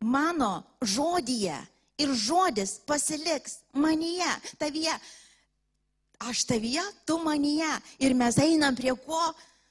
[0.00, 1.60] Mano žodyje
[2.00, 4.96] ir žodis pasiliks manyje, tavyje.
[6.20, 7.70] Aš tavyje, tu manyje.
[8.04, 9.20] Ir mes einam prie ko?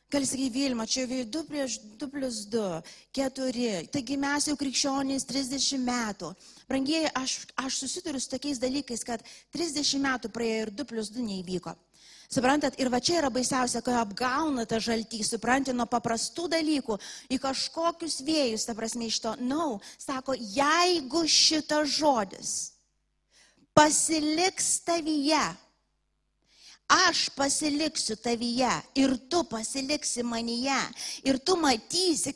[0.09, 2.81] Gali sakyti, Vilma, čia 2 prieš 2 plus 2,
[3.13, 3.91] 4.
[3.93, 6.31] Taigi mes jau krikščionys 30 metų.
[6.65, 9.21] Brangieji, aš, aš susiduriu su tokiais dalykais, kad
[9.53, 11.75] 30 metų praėjo ir 2 plus 2 neįvyko.
[12.29, 16.99] Suprantat, ir va čia yra baisiausia, kai apgauna tą žaltį, supranti, nuo paprastų dalykų
[17.33, 22.51] į kažkokius vėjus, ta prasme iš to, na, no, sako, jeigu šitas žodis
[23.79, 25.41] pasiliks tavyje,
[26.89, 30.79] aš pasiliksiu tavyje ir tu pasiliksi manyje
[31.23, 32.33] ir tu matysi,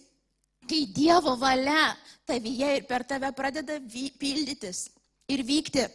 [0.69, 1.91] kai Dievo valia
[2.25, 3.79] tavyje ir per tave pradeda
[4.19, 4.87] pildytis
[5.27, 5.89] ir vykti.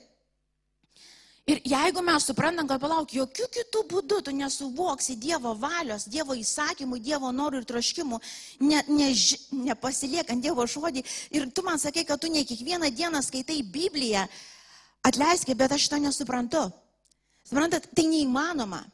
[1.49, 6.99] Ir jeigu mes suprantam, kad palauk, jokių kitų būdų tu nesuvoksi Dievo valios, Dievo įsakymų,
[7.01, 8.19] Dievo norų ir troškimų,
[8.61, 9.09] ne, ne,
[9.71, 14.27] nepasiliekant Dievo žodį, ir tu man sakai, kad tu ne kiekvieną dieną skaitai Bibliją,
[15.09, 16.67] atleiskit, bet aš to nesuprantu.
[17.49, 18.85] Suprantat, tai neįmanoma.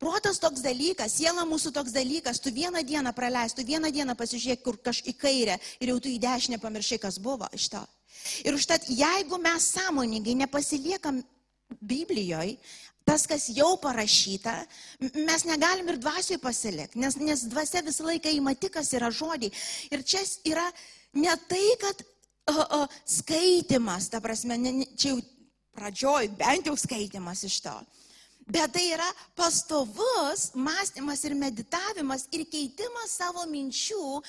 [0.00, 4.64] Protas toks dalykas, siela mūsų toks dalykas, tu vieną dieną praleis, tu vieną dieną pasižiūrėk
[4.64, 7.82] kur kažkaip į kairę ir jau tu į dešinę pamiršai, kas buvo iš to.
[8.42, 11.20] Ir užtat, jeigu mes sąmoningai nepasiliekam
[11.78, 12.56] Biblijoje,
[13.06, 14.54] tas, kas jau parašyta,
[15.14, 19.52] mes negalim ir dvasioj pasilikti, nes, nes dvasia visą laiką įma tik, kas yra žodžiai.
[19.90, 20.66] Ir čia yra
[21.18, 22.04] ne tai, kad
[22.50, 25.24] o, o, skaitimas, ta prasme, ne, čia jau
[25.78, 27.74] pradžioj, bent jau skaitimas iš to.
[28.50, 29.06] Bet tai yra
[29.38, 34.22] pastovus mąstymas ir meditavimas ir keitimas savo minčių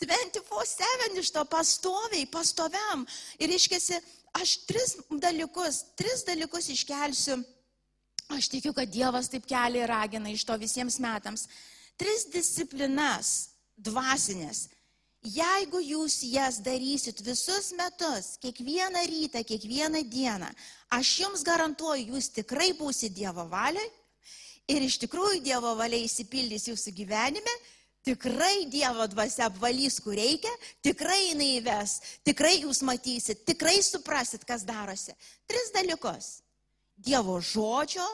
[0.00, 3.04] 24-7 iš to pastoviai, pastoviam.
[3.36, 4.00] Ir iškėsi,
[4.36, 7.40] aš tris dalykus, tris dalykus iškelsiu.
[8.30, 11.48] Aš tikiu, kad Dievas taip kelia ir ragina iš to visiems metams.
[11.98, 14.68] Tris disciplinas dvasinės.
[15.20, 20.48] Jeigu jūs jas darysit visus metus, kiekvieną rytą, kiekvieną dieną,
[20.96, 23.90] aš jums garantuoju, jūs tikrai būsite Dievo valiai
[24.70, 27.54] ir iš tikrųjų Dievo valia įsipildys jūsų gyvenime
[28.04, 34.64] Tikrai Dievo dvasia apvalys, kur reikia, tikrai jinai įves, tikrai jūs matysit, tikrai suprasit, kas
[34.64, 35.12] darosi.
[35.50, 36.38] Tris dalykus.
[36.96, 38.06] Dievo žodžio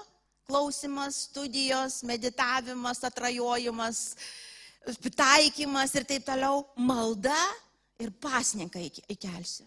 [0.46, 4.02] klausimas, studijos, meditavimas, atrajojimas,
[5.14, 7.38] taikymas ir taip toliau, malda
[8.02, 9.66] ir pasninką įkelsiu.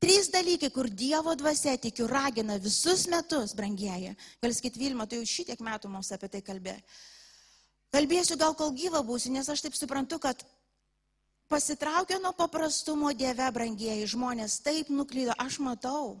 [0.00, 4.12] Trys dalykai, kur Dievo dvasia, tikiu, ragina visus metus, brangieji.
[4.44, 6.82] Gal sakyti, Vilma, tu jau šitiek metų mums apie tai kalbėjai.
[7.94, 10.42] Kalbėsiu gal kol gyva būsiu, nes aš taip suprantu, kad
[11.48, 16.16] pasitraukia nuo paprastumo Dieve, brangieji žmonės, taip nuklydo, aš matau.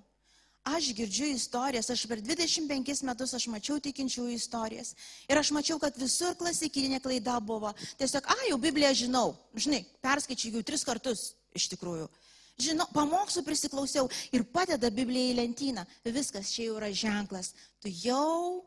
[0.66, 4.96] Aš girdžiu istorijas, aš per 25 metus aš mačiau tikinčiųjų istorijas.
[5.30, 7.70] Ir aš mačiau, kad visur klasikinė klaida buvo.
[8.00, 9.28] Tiesiog, a, jau Bibliją žinau.
[9.54, 11.22] Žinai, perskaičiau jau tris kartus
[11.54, 12.08] iš tikrųjų.
[12.58, 15.86] Žinau, pamokslų prisiklausiau ir padeda Biblija į lentyną.
[16.02, 17.52] Viskas čia jau yra ženklas.
[17.78, 18.64] Tu jau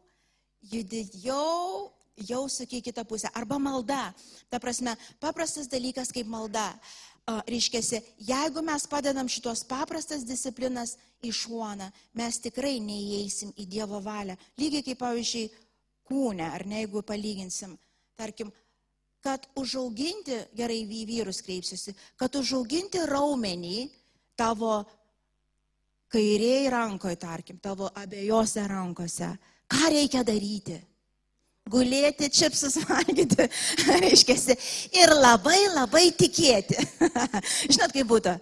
[0.71, 1.89] judi, jau
[2.27, 3.29] jau suki kitą pusę.
[3.33, 4.13] Arba malda.
[4.49, 6.73] Ta prasme, paprastas dalykas kaip malda.
[7.29, 14.33] Reiškia, jeigu mes padedam šitos paprastas disciplinas į šoną, mes tikrai neįeisim į Dievo valią.
[14.57, 15.51] Lygiai kaip, pavyzdžiui,
[16.09, 17.75] kūne, ar ne, jeigu palyginsim.
[18.17, 18.49] Tarkim,
[19.21, 23.83] kad užauginti, gerai į vyrus kreipsiuosi, kad užauginti raumenį
[24.39, 24.79] tavo
[26.09, 29.29] kairiai rankoje, tarkim, tavo abiejose rankose,
[29.69, 30.79] ką reikia daryti?
[31.71, 33.47] Gulėti, čipsus valgyti,
[34.01, 34.57] reiškia,
[35.01, 36.79] ir labai labai tikėti.
[37.73, 38.35] Žinot, kaip būtų?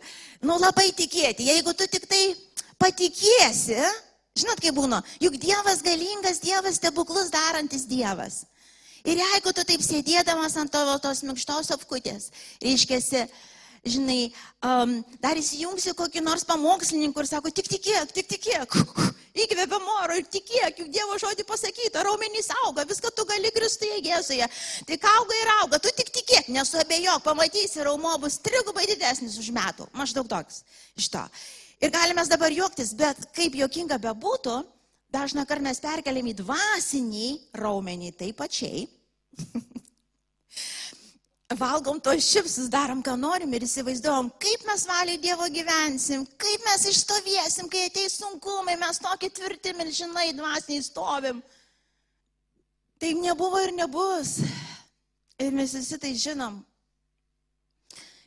[0.45, 1.47] Nu, labai tikėti.
[1.49, 2.21] Jeigu tu tik tai
[2.81, 3.79] patikėsi,
[4.37, 8.43] žinot, kaip būna, juk Dievas galingas, Dievas stebuklus darantis Dievas.
[9.07, 12.29] Ir jeigu tu taip sėdėdamas ant tavo tos mikštos apkutės,
[12.61, 12.99] reiškia,
[13.85, 14.31] žinai,
[14.65, 18.75] um, dar įsijungsi kokį nors pamokslininkų ir sako, tik tikėk, tik tikėk,
[19.43, 24.47] įkvėpia moro ir tikėk, juk Dievo žodį pasakyta, raumenys auga, viską tu gali Kristuje Jėzuje,
[24.89, 29.89] tik auga ir auga, tu tik tikėk, nesuabejok, pamatysi, raumo bus trigubai didesnis už metų,
[29.97, 30.63] maždaug toks
[30.97, 31.23] iš to.
[31.83, 34.59] Ir galime dabar juoktis, bet kaip juokinga bebūtų,
[35.13, 37.27] dažna kart mes perkeliam į dvasinį
[37.61, 38.87] raumenį taip pačiai.
[41.55, 46.87] valgom tos šipsus, darom, ką norim ir įsivaizduojam, kaip mes valiai Dievo gyvensim, kaip mes
[46.91, 51.39] išstovėsim, kai ateis sunkumai, mes tokie tvirti, milžinai, dvasiniai stovim.
[52.99, 54.41] Taip nebuvo ir nebus.
[55.39, 56.57] Ir mes visi tai žinom.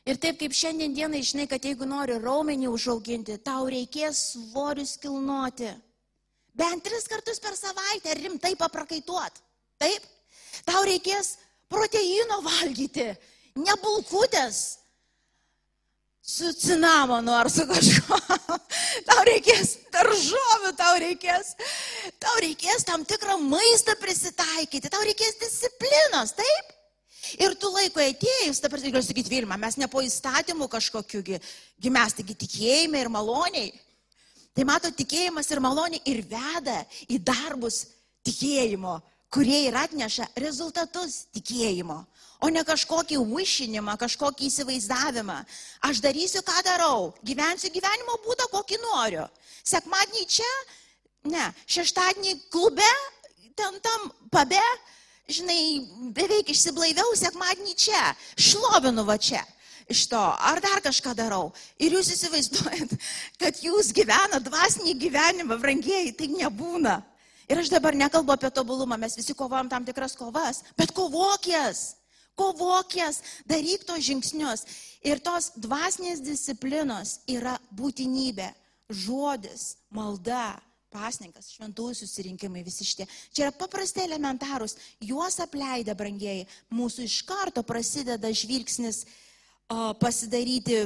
[0.09, 5.75] Ir taip kaip šiandien dienai žinai, kad jeigu nori raumenį užauginti, tau reikės svorius kilnoti.
[6.57, 9.43] Bent tris kartus per savaitę rimtai paprakaituot.
[9.81, 10.07] Taip?
[10.65, 11.35] Tau reikės
[11.71, 13.07] proteino valgyti,
[13.61, 14.61] ne bulkutės
[16.31, 18.19] su cinamonu ar su kažkuo.
[19.09, 21.55] Tau reikės daržovių, tau reikės,
[22.23, 26.77] tau reikės tam tikrą maistą prisitaikyti, tau reikės disciplinos, taip?
[27.39, 31.23] Ir tu laiko atėjus, prasme, galiu sakyti, Vilma, mes ne po įstatymų kažkokiu,
[31.95, 33.71] mes taigi tikėjime ir maloniai.
[34.57, 37.85] Tai mato, tikėjimas ir malonė ir veda į darbus
[38.27, 38.99] tikėjimo
[39.31, 41.99] kurie ir atneša rezultatus tikėjimo,
[42.43, 45.39] o ne kažkokį višinimą, kažkokį įsivaizdavimą.
[45.87, 49.27] Aš darysiu, ką darau, gyvensiu gyvenimo būdą, kokį noriu.
[49.63, 50.51] Sekmadienį čia,
[51.31, 52.91] ne, šeštadienį klube,
[53.55, 54.63] ten tam pabe,
[55.31, 55.63] žinai,
[56.17, 58.03] beveik išsiblaiviau, sekmadienį čia,
[58.35, 59.45] šlovinu va čia
[59.91, 61.51] iš to, ar dar kažką darau.
[61.83, 62.93] Ir jūs įsivaizduojat,
[63.43, 67.01] kad jūs gyvenate dvasinį gyvenimą, brangieji, tai nebūna.
[67.51, 71.97] Ir aš dabar nekalbu apie tobulumą, mes visi kovojam tam tikras kovas, bet kovokės,
[72.39, 74.63] kovokės, daryk tos žingsnius.
[75.03, 78.53] Ir tos dvasinės disciplinos yra būtinybė,
[78.91, 80.61] žodis, malda,
[80.95, 83.07] pasninkas, šventųjų susirinkimai, visi šitie.
[83.35, 90.83] Čia yra paprastai elementarūs, juos apleidę, brangieji, mūsų iš karto prasideda žvilgsnis o, pasidaryti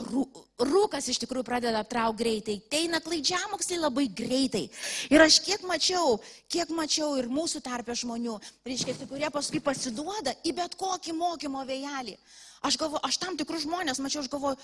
[0.00, 4.64] rūkas iš tikrųjų pradeda aptraukti greitai, teina klaidžiamoksliai labai greitai.
[5.12, 6.16] Ir aš kiek mačiau,
[6.48, 12.16] kiek mačiau ir mūsų tarpė žmonių, reiškia, kurie paskui pasiduoda į bet kokį mokymo vėjelį.
[12.62, 14.56] Aš galvoju, aš tam tikrus žmonės mačiau, aš galvoju,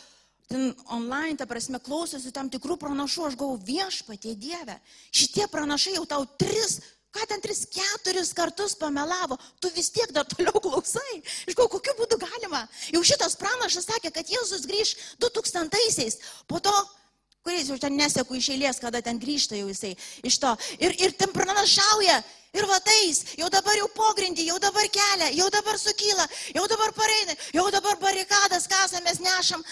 [0.49, 4.79] ten online, ta prasme, klausosi tam tikrų pranašų, aš galvoju, viešpatie Dieve,
[5.13, 6.79] šitie pranašai jau tau tris
[7.15, 11.23] ką ten tris, keturis kartus pamelavo, tu vis tiek dar toliau klausai.
[11.49, 12.67] Iš ko, kokiu būdu galima?
[12.95, 16.75] Jau šitas pranašas sakė, kad Jėzus grįž 2000-aisiais, po to
[17.49, 19.95] kuriais jau ten neseku iš eilės, kada ten grįžta jau jisai
[20.27, 20.51] iš to.
[20.85, 22.19] Ir, ir ten pranašauja,
[22.59, 27.37] ir vatais, jau dabar jau pogrindį, jau dabar kelia, jau dabar sukyla, jau dabar pareina,
[27.57, 29.65] jau dabar barikadas kasamės nešam,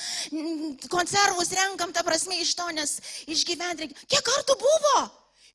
[0.93, 2.97] konservus renkam, ta prasme iš to, nes
[3.29, 4.09] išgyventi reikia.
[4.15, 4.99] Kiek kartų buvo?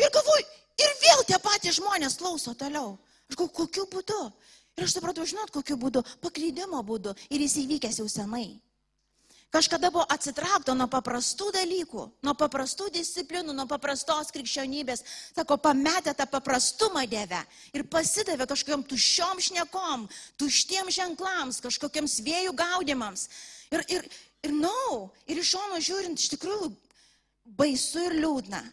[0.02, 0.46] Ir galvoju,
[0.80, 2.96] Ir vėl tie patys žmonės klauso toliau.
[3.30, 4.22] Aš galvoju, kokiu būdu?
[4.80, 6.04] Ir aš supratau, žinot, kokiu būdu?
[6.24, 7.16] Paklydimo būdu.
[7.30, 8.62] Ir jis įvykęs jau senai.
[9.52, 15.04] Kažkada buvo atsitraukta nuo paprastų dalykų, nuo paprastų disciplinų, nuo paprastos krikščionybės.
[15.36, 17.42] Sako, pametė tą paprastumą Dieve
[17.76, 20.06] ir pasidavė kažkokiam tuščiom šnekom,
[20.40, 23.28] tuštiem ženklams, kažkokiams vėjų gaudimams.
[23.76, 24.08] Ir, ir,
[24.40, 26.72] ir, na, no, ir iš šono žiūrint, iš tikrųjų
[27.60, 28.64] baisu ir liūdna.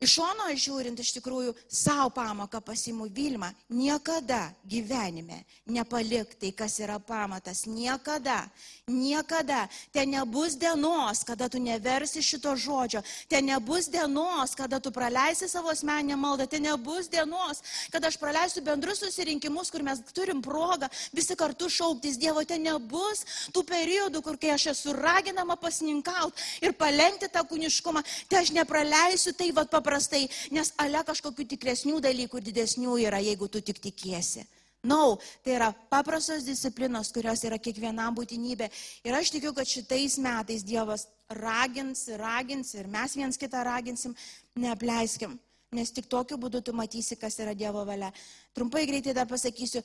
[0.00, 6.96] Iš šono žiūrint, iš tikrųjų, savo pamoką pasimu Vilma, niekada gyvenime nepalik tai, kas yra
[6.96, 7.66] pamatas.
[7.68, 8.46] Niekada,
[8.88, 9.66] niekada.
[9.92, 13.02] Ten nebus dienos, kada tu neversi šito žodžio.
[13.28, 16.48] Ten nebus dienos, kada tu praleisi savo asmenę maldą.
[16.48, 17.60] Ten nebus dienos,
[17.92, 22.40] kada aš praleisiu bendrus susirinkimus, kur mes turim progą visi kartu šauktis Dievo.
[22.48, 28.00] Ten nebus tų periodų, kur kai aš esu raginama pasninkauti ir palengti tą kūniškumą.
[28.32, 33.18] Ten aš nepraleisiu tai vad paprastai paprastai, nes ale kažkokių tikresnių dalykų ir didesnių yra,
[33.18, 34.46] jeigu tu tik tikiesi.
[34.80, 38.70] Na, no, tai yra paprastos disciplinos, kurios yra kiekvienam būtinybė.
[39.04, 44.14] Ir aš tikiu, kad šitais metais Dievas ragins, ragins ir mes viens kitą raginsim,
[44.56, 45.36] neapleiskim.
[45.76, 48.08] Nes tik tokiu būdu tu matysi, kas yra Dievo valia.
[48.56, 49.82] Trumpai greitai dar pasakysiu,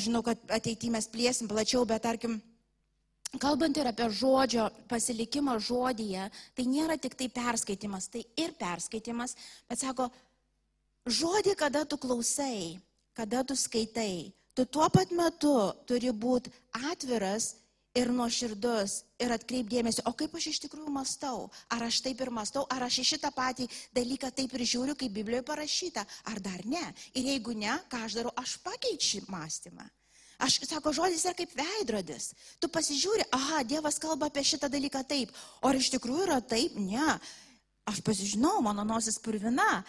[0.00, 2.38] žinau, kad ateityje mes plėsim plačiau, bet tarkim,
[3.36, 9.36] kalbant ir apie žodžio pasilikimą žodyje, tai nėra tik tai perskaitimas, tai ir perskaitimas,
[9.68, 10.08] bet sako,
[11.04, 12.80] žodį, kada tu klausai,
[13.12, 15.54] kada tu skaitai, tu tuo pat metu
[15.84, 16.52] turi būti
[16.88, 17.56] atviras
[17.98, 22.64] ir nuoširdus ir atkreipdėmėsi, o kaip aš iš tikrųjų mastau, ar aš taip ir mastau,
[22.70, 26.84] ar aš į šitą patį dalyką taip ir žiūriu, kaip Biblijoje parašyta, ar dar ne.
[27.18, 29.88] Ir jeigu ne, ką aš darau, aš pakeičiu mąstymą.
[30.38, 32.30] Aš, sako, žodis yra kaip veidrodis.
[32.62, 36.76] Tu pasižiūri, aha, Dievas kalba apie šitą dalyką taip, o ar iš tikrųjų yra taip,
[36.78, 37.16] ne.
[37.90, 39.82] Aš pasižinau, mano nosis purvina.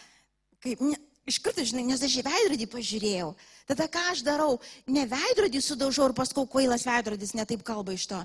[0.64, 0.97] Kaip, ne,
[1.30, 3.34] iš karto, žinai, nes aš į veidrodį pažiūrėjau.
[3.70, 4.58] Tada ką aš darau?
[4.89, 8.22] Ne veidrodį sudaužau ir paskau kvailas veidrodis netaip kalba iš to.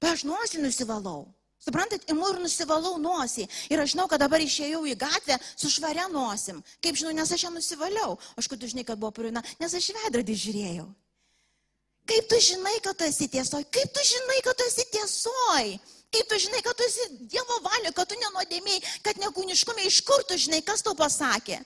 [0.00, 1.26] Bet aš nosį nusivalau.
[1.58, 3.44] Suprantat, imu ir nusivalau nosį.
[3.68, 6.62] Ir aš žinau, kad dabar išėjau į gatvę su švaria nosim.
[6.80, 8.16] Kaip žinau, nes aš ją nusivaliau.
[8.38, 10.88] Aš kad tu žinai, kad buvo purina, nes aš veidrodį žiūrėjau.
[12.08, 13.64] Kaip tu žinai, kad tu esi tiesoj?
[13.68, 15.72] Kaip tu žinai, kad tu esi tiesoj?
[16.08, 20.24] Kaip tu žinai, kad tu esi Dievo valio, kad tu nenodėmiai, kad nekūniškumai, iš kur
[20.24, 21.60] tu žinai, kas tau pasakė?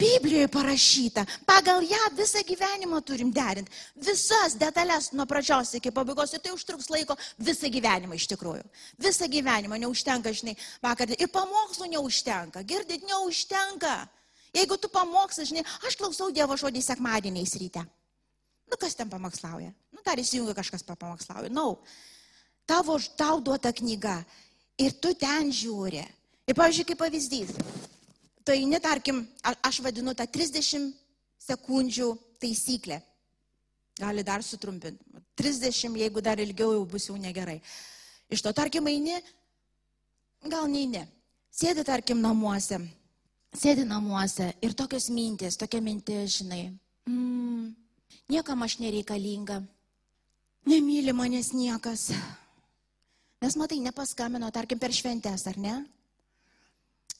[0.00, 3.68] Biblijoje parašyta, pagal ją visą gyvenimą turim derinti,
[4.00, 8.64] visas detalės nuo pradžios iki pabaigos ir tai užtruks laiko visą gyvenimą iš tikrųjų.
[8.96, 13.98] Visą gyvenimą neužtenka, žinai, vakar ir pamokslų neužtenka, girdit, neužtenka.
[14.56, 17.84] Jeigu tu pamokslas, žinai, aš klausau Dievo žodį sekmadieniais ryte.
[18.70, 19.72] Nu, kas ten pamokslauja?
[19.90, 21.50] Nu, dar įsijungia kažkas pamokslauja.
[21.50, 21.80] Na, no.
[22.66, 24.20] tavo, tau duota knyga
[24.78, 26.04] ir tu ten žiūri.
[26.46, 27.52] Ir, pavyzdžiui, kaip pavyzdys,
[28.46, 30.90] tu eini, tarkim, aš vadinu tą 30
[31.40, 32.10] sekundžių
[32.42, 33.00] taisyklę.
[34.00, 35.02] Gali dar sutrumpinti.
[35.36, 37.58] 30, jeigu dar ilgiau jau bus jau negerai.
[38.30, 39.18] Iš to, tarkim, eini,
[40.46, 41.04] gal neini.
[41.50, 42.78] Sėdi, tarkim, namuose.
[43.56, 46.68] Sėdi namuose ir tokios mintis, tokia mintis, žinai.
[47.10, 47.72] Mm,
[48.30, 49.60] niekam aš nereikalinga.
[50.68, 52.10] Nemyli manęs niekas.
[53.40, 55.74] Nes matai, nepaskambino, tarkim, per šventęs, ar ne?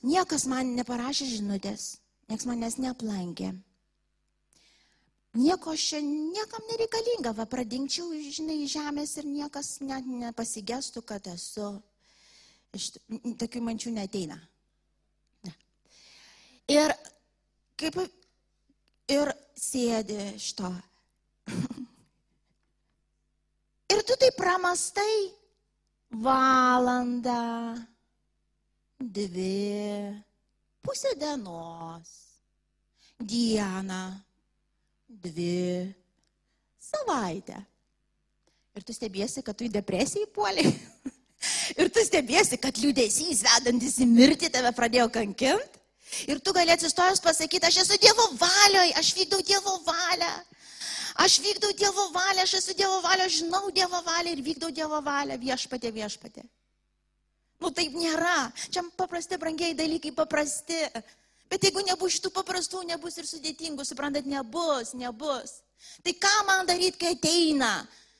[0.04, 1.96] Niekas man neparašė žinutės,
[2.28, 3.54] niekas manęs neaplankė.
[5.40, 11.76] Nieko aš niekam nereikalinga, va pradingčiau, žinai, žemės ir niekas net nepasigestų, kad esu.
[12.74, 12.96] Iš
[13.38, 14.36] tokių mančių neteina.
[15.46, 15.54] Ne.
[16.70, 16.92] Ir
[17.78, 17.96] kaip
[19.10, 20.70] ir sėdi iš to.
[23.94, 25.14] ir tu tai pramastai
[26.10, 27.40] valandą
[29.00, 30.22] dvi,
[30.82, 32.08] pusę dienos,
[33.20, 34.20] dieną,
[35.08, 35.94] dvi,
[36.78, 37.64] savaitę.
[38.74, 40.70] Ir tu stebiesi, kad tu į depresiją įpuoliai.
[41.80, 45.79] Ir tu stebiesi, kad liūdėsys vedantis į mirtį tave pradėjo kankinti.
[46.30, 50.32] Ir tu gali atsistojus pasakyti, aš esu Dievo valioje, aš vykdau Dievo valią.
[51.20, 55.00] Aš vykdau Dievo valią, aš esu Dievo valio, aš žinau Dievo valią ir vykdau Dievo
[55.04, 56.46] valią viešpatė viešpatė.
[57.60, 58.50] Nu taip nėra.
[58.72, 60.78] Čia paprasti, brangiai dalykai paprasti.
[61.50, 65.58] Bet jeigu nebus šitų paprastų, nebus ir sudėtingų, suprantat, nebus, nebus.
[66.04, 67.72] Tai ką man daryti, kai ateina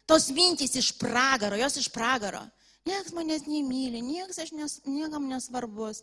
[0.08, 2.42] tos mintys iš pragaro, jos iš pragaro.
[2.88, 6.02] Niekas manęs nemyli, niekas aš nes, niekam nesvarbus.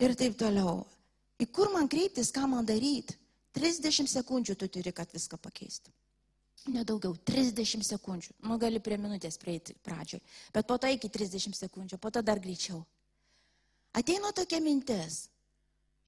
[0.00, 0.82] Ir taip toliau.
[1.40, 3.16] Į kur man kreiptis, ką man daryti?
[3.56, 5.90] 30 sekundžių tu turi, kad viską pakeisti
[6.68, 8.34] nedaugiau, 30 sekundžių.
[8.44, 10.20] Nu, gali prie minutės prieiti pradžioj.
[10.52, 12.82] Bet po to iki 30 sekundžių, po to dar greičiau.
[13.96, 15.28] Ateina tokia mintis.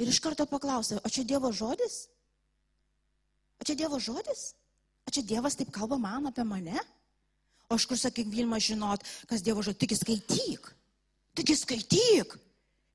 [0.02, 2.06] Ir iš karto paklausia, o čia Dievo žodis?
[3.60, 4.52] O čia Dievo žodis?
[5.06, 6.78] O čia Dievas taip kalba man apie mane?
[7.70, 10.72] O aš kur sakyk, Vilma, žinot, kas Dievo žodis, tik skaityk.
[11.38, 12.36] Tik skaityk.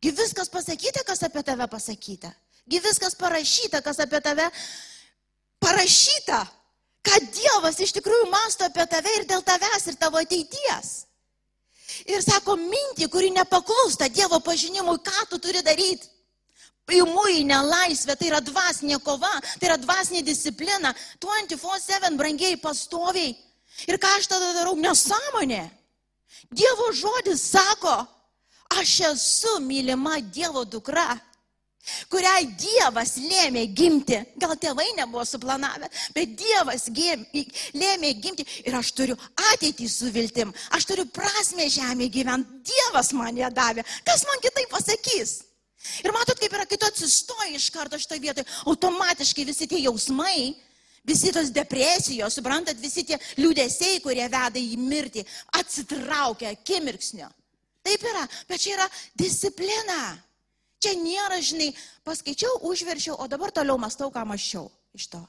[0.03, 2.33] Gi viskas pasakyta, kas apie tave pasakyta.
[2.69, 4.51] Gi viskas parašyta, kas apie tave
[5.63, 6.45] parašyta
[7.07, 10.91] ką Dievas iš tikrųjų masto apie tave ir dėl tavęs ir tavo ateities.
[12.07, 16.11] Ir sako, mintį, kuri nepaklūsta Dievo pažinimui, ką tu turi daryti.
[16.97, 23.33] Imu į nelaisvę, tai yra dvasinė kova, tai yra dvasinė disciplina, 24-7 brangiai pastoviai.
[23.91, 24.75] Ir ką aš tada darau?
[24.79, 25.65] Nesąmonė.
[26.47, 27.97] Dievo žodis sako,
[28.75, 31.15] aš esu mylima Dievo dukra
[32.11, 34.19] kuriai Dievas lėmė gimti.
[34.39, 37.25] Gal tėvai nebuvo suplanavę, bet Dievas gėm,
[37.77, 39.17] lėmė gimti ir aš turiu
[39.53, 42.61] ateitį su viltim, aš turiu prasme žemė gyventi.
[42.67, 43.85] Dievas man ją davė.
[44.05, 45.41] Kas man kitai pasakys?
[46.03, 50.51] Ir matot, kaip yra, kai tu atsistoji iš karto šitoje vietoje, automatiškai visi tie jausmai,
[51.07, 55.23] visi tos depresijos, suprantat, visi tie liūdėsiai, kurie veda į mirtį,
[55.61, 57.29] atsitraukia akimirksnio.
[57.87, 60.01] Taip yra, bet čia yra disciplina.
[60.83, 61.71] Čia nėra, žinai,
[62.05, 64.67] paskaičiau, užverčiau, o dabar toliau mastau, ką maščiau
[64.97, 65.21] iš to.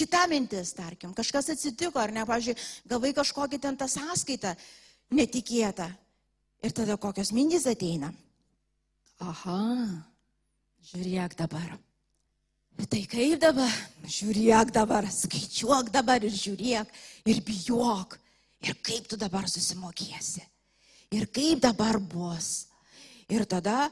[0.00, 4.54] Kita mintis, tarkim, kažkas atsitiko, ar ne, pažiūrėjau, gavai kažkokį ten tą sąskaitą
[5.14, 5.90] netikėtą.
[6.64, 8.10] Ir tada kokios mintys ateina.
[9.20, 9.60] Aha,
[10.90, 11.76] žiūrėk dabar.
[12.80, 13.72] Tai kaip dabar?
[14.08, 16.94] Žiūrėk dabar, skaičiuok dabar ir žiūrėk
[17.28, 18.16] ir bijok.
[18.64, 20.42] Ir kaip tu dabar susimokėsi.
[21.10, 22.68] Ir kaip dabar bus.
[23.30, 23.88] Ir tada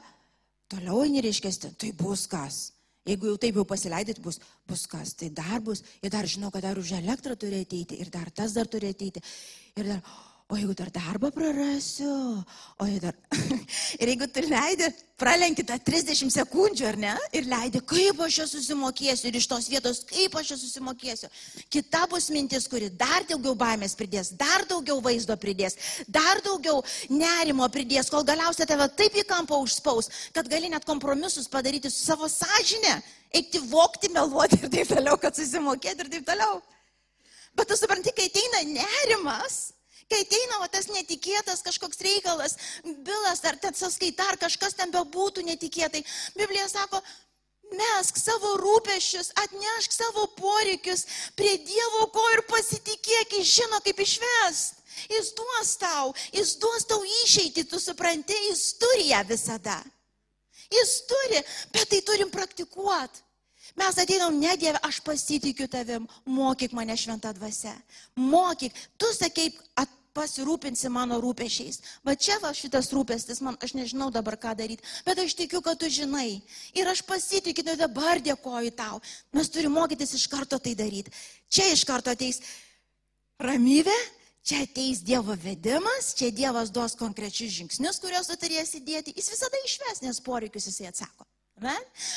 [0.71, 2.69] toliau nereiškėsi, tai bus kas.
[3.07, 5.81] Jeigu jau taip jau pasileidėt, bus, bus kas, tai dar bus.
[6.03, 7.97] Ir dar žinau, kad dar už elektrą turi ateiti.
[8.03, 9.23] Ir dar tas dar turi ateiti.
[9.79, 10.01] Ir dar,
[10.49, 12.43] o jeigu dar darbą prarasiu,
[12.79, 13.15] o jeigu dar...
[14.01, 14.87] ir jeigu tu leidi,
[15.21, 17.13] pralenki tą 30 sekundžių, ar ne?
[17.37, 21.29] Ir leidi, kaip aš čia susimokėsiu ir iš tos vietos, kaip aš čia susimokėsiu.
[21.69, 25.77] Kita bus mintis, kuri dar daugiau baimės pridės, dar daugiau vaizdo pridės,
[26.09, 26.81] dar daugiau
[27.13, 32.07] nerimo pridės, kol galiausiai tave taip į kampą užspaus, kad gali net kompromisus padaryti su
[32.09, 32.99] savo sąžinė,
[33.37, 36.63] eiti vokti, meluoti ir taip toliau, kad susimokėti ir taip toliau.
[37.53, 39.67] Bet tu supranti, kai ateina nerimas,
[40.09, 45.43] Kai ateina va, tas netikėtas kažkoks reikalas, bilas ar ten sąskaita, ar kažkas ten bebūtų
[45.45, 46.01] netikėtai,
[46.37, 47.01] Biblija sako,
[47.77, 51.05] mesk savo rūpešius, atnešk savo poreikius
[51.37, 54.81] prie Dievo ko ir pasitikėk, jis žino, kaip išvest.
[55.07, 59.77] Jis duos tau, jis duos tau išeiti, tu supranti, jis turi ją visada.
[60.73, 61.39] Jis turi,
[61.73, 63.23] bet tai turim praktikuoti.
[63.79, 67.71] Mes ateinam, ne Dieve, aš pasitikiu tavim, mokyk mane šventą dvasę.
[68.17, 69.89] Mokyk, tu sakei, at,
[70.19, 71.81] pasirūpinsi mano rūpešiais.
[72.03, 75.79] Va čia va šitas rūpestis, man, aš nežinau dabar ką daryti, bet aš tikiu, kad
[75.79, 76.41] tu žinai.
[76.75, 78.99] Ir aš pasitikiu, tai dabar dėkoju tau.
[79.35, 81.13] Mes turime mokytis iš karto tai daryti.
[81.49, 82.43] Čia iš karto ateis
[83.39, 83.95] ramybė,
[84.43, 89.15] čia ateis Dievo vedimas, čia Dievas duos konkrečius žingsnius, kuriuos tu turėsi dėti.
[89.15, 91.27] Jis visada išves, nes poreikius jisai atsako.
[91.63, 91.75] Ne?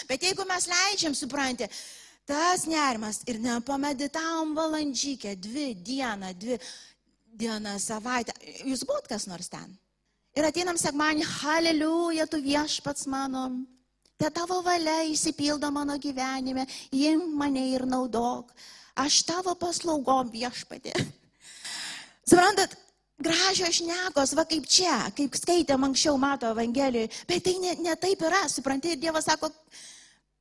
[0.08, 1.66] Bet jeigu mes leidžiam, supranti,
[2.28, 6.58] tas nerimas ir nepameditavom valandžykę, dvi dieną, dvi,
[7.32, 8.34] dieną, savaitę.
[8.64, 9.72] Jūs buvot kas nors ten?
[10.36, 13.48] Ir ateinam sekmanį, haleliuja, tu viešpats mano,
[14.16, 18.52] te tavo valia įsipildo mano gyvenime, imk mane ir naudok,
[18.96, 20.94] aš tavo paslaugom viešpatė.
[22.30, 22.78] Suprantat,
[23.22, 28.24] gražios šnekos, va kaip čia, kaip skaitėm anksčiau mato Evangelijoje, bet tai ne, ne taip
[28.24, 29.52] yra, suprantate, ir Dievas sako,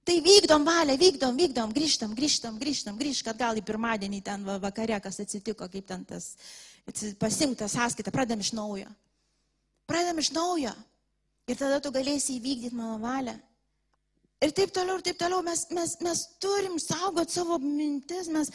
[0.02, 4.56] Tai vykdom valią, vykdom, vykdom, grįžtam, grįžtam, grįžtam, grįžtam, kad gal į pirmadienį ten va,
[4.58, 6.32] vakare, kas atsitiko, kaip ten tas
[7.20, 8.90] pasimtą sąskaitą, pradam iš naujo.
[9.88, 10.74] Pradam iš naujo.
[11.50, 13.36] Ir tada tu galėsi įvykdyti mano valią.
[14.42, 15.44] Ir taip toliau, ir taip toliau.
[15.46, 18.50] Mes, mes, mes turim saugoti savo mintis, mes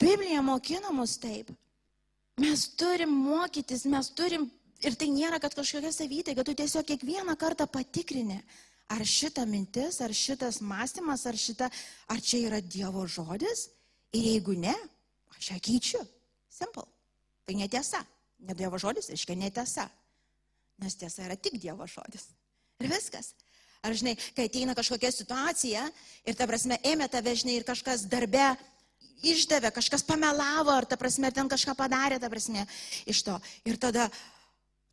[0.00, 1.50] Biblija mokina mus taip.
[2.40, 4.46] Mes turim mokytis, mes turim,
[4.80, 8.38] ir tai nėra, kad kažkokia savytė, kad tu tiesiog kiekvieną kartą patikrini,
[8.92, 11.68] ar šita mintis, ar šitas mąstymas, ar šita,
[12.08, 13.68] ar čia yra Dievo žodis.
[14.16, 14.74] Ir jeigu ne,
[15.36, 16.02] aš ją keičiu.
[16.52, 16.84] Simple.
[17.46, 18.02] Tai netiesa.
[18.42, 19.86] Ne Dievo žodis, reiškia netiesa.
[20.82, 22.26] Nes tiesa yra tik Dievo žodis.
[22.82, 23.32] Ir viskas.
[23.82, 25.88] Ar žinai, kai ateina kažkokia situacija
[26.26, 28.52] ir ta prasme ėmė tave, žinai, ir kažkas darbe
[29.26, 32.66] išdavė, kažkas pamelavo, ar ta prasme, ten kažką padarė, ta prasme,
[33.10, 33.34] iš to.
[33.66, 34.08] Ir tada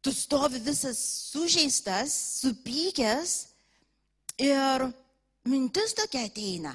[0.02, 0.98] tu stovi visas
[1.30, 3.36] sužeistas, supykęs
[4.42, 4.88] ir
[5.50, 6.74] mintis tokia ateina.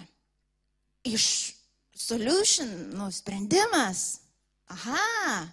[1.05, 1.27] Iš
[1.95, 4.21] solution, nu, sprendimas.
[4.73, 5.45] Aha,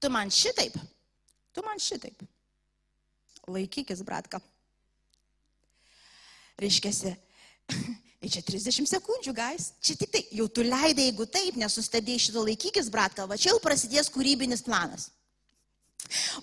[0.00, 0.76] Tu man šitaip,
[1.54, 2.22] tu man šitaip.
[3.46, 4.40] Laikykis, bratka.
[6.60, 7.12] Reiškiasi,
[8.20, 9.70] tai čia 30 sekundžių, gais.
[9.84, 13.60] Čia tik tai, jau tu leidai, jeigu taip, nesustabdėjai šito laikykis, bratka, va čia jau
[13.62, 15.10] prasidės kūrybinis planas.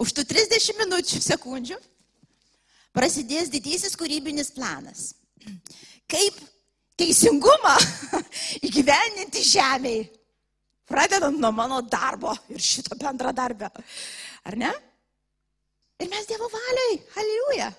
[0.01, 1.77] Už tų 30 minučių, sekundžių,
[2.95, 5.13] prasidės didysis kūrybinis planas.
[6.09, 6.39] Kaip
[6.99, 7.77] teisingumą
[8.67, 10.09] įgyveninti žemėje.
[10.89, 13.69] Pradedant nuo mano darbo ir šito bendradarbio.
[14.43, 14.71] Ar ne?
[16.03, 17.69] Ir mes Dievo valiai, aliuja,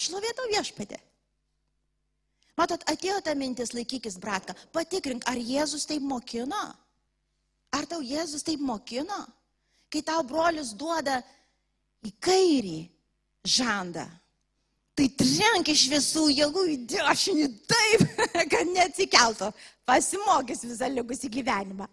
[0.00, 0.98] šlovėto viešpatė.
[2.58, 6.64] Matot, atėjo ta mintis, laikykis, bratka, patikrink, ar Jėzus taip mokino?
[7.72, 9.20] Ar tau Jėzus taip mokino?
[9.90, 11.20] Kai tau brolius duoda
[12.06, 12.80] į kairį
[13.46, 14.04] žandą,
[14.98, 18.04] tai trenk iš visų jėgų į dešinį taip,
[18.52, 19.48] kad neatsikeltų,
[19.88, 21.88] pasimokys visą likusį gyvenimą.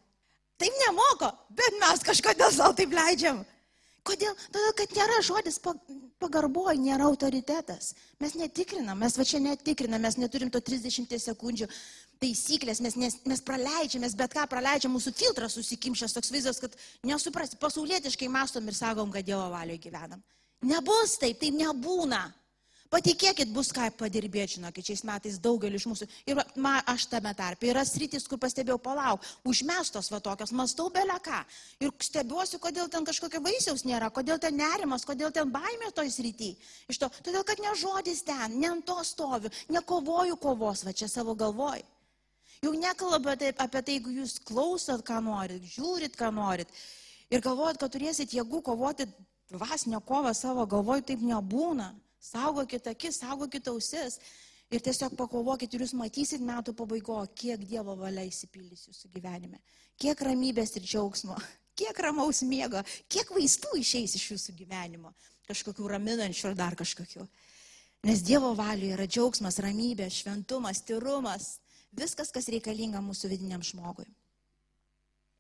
[0.58, 3.44] Taip nemoko, bet mes kažkodėl savo taip leidžiam.
[4.08, 4.34] Kodėl?
[4.54, 5.58] Todėl, kad nėra žodis
[6.22, 7.92] pagarboji, nėra autoritetas.
[8.24, 11.68] Mes netikrinam, mes va čia netikrinam, mes neturim to 30 sekundžių
[12.22, 16.78] taisyklės, mes, nes, mes praleidžiam, mes bet ką praleidžiam, mūsų filtras susikimšęs toks vaizdas, kad
[17.06, 20.24] nesuprasti, pasaulietiškai mastom ir sakom, kad Dievo valioje gyvenam.
[20.66, 22.24] Nebus taip, taip nebūna.
[22.88, 26.06] Patikėkit, bus ką padirbėti, žinokit, šiais metais daugelis iš mūsų.
[26.32, 27.68] Ir ma, aš tame tarpe.
[27.68, 31.42] Yra sritis, kur pastebėjau, palauk, užmestos va tokios, mastau belę ką.
[31.84, 36.54] Ir stebiuosi, kodėl ten kažkokio vaisiaus nėra, kodėl ten nerimas, kodėl ten baimė toj srity.
[36.88, 41.12] Iš to, todėl, kad ne žodis ten, ne ant to stoviu, nekovoju kovos va čia
[41.12, 41.84] savo galvoj.
[42.64, 46.72] Jau nekalba apie, apie tai, jeigu jūs klausot, ką norit, žiūrit, ką norit
[47.30, 49.06] ir galvojat, kad turėsit jėgų kovoti
[49.52, 51.92] dvasinio kovą savo galvoj, taip nebūna.
[52.24, 54.20] Saugokit akis, saugokit ausis
[54.72, 59.62] ir tiesiog pakovokit ir jūs matysit metų pabaigoje, kiek Dievo valia įsipildys jūsų gyvenime,
[60.00, 61.38] kiek ramybės ir džiaugsmo,
[61.80, 65.14] kiek ramaus miego, kiek vaistų išeis iš jūsų gyvenimo,
[65.48, 67.28] kažkokių raminančių ar dar kažkokių.
[68.08, 71.56] Nes Dievo valioje yra džiaugsmas, ramybė, šventumas, tyrumas,
[71.98, 74.06] Viskas, kas reikalinga mūsų vidiniam žmogui.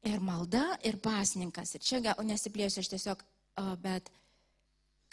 [0.07, 1.75] Ir malda, ir pasninkas.
[1.75, 3.23] Ir čia gal nesiplėsiu aš tiesiog,
[3.83, 4.09] bet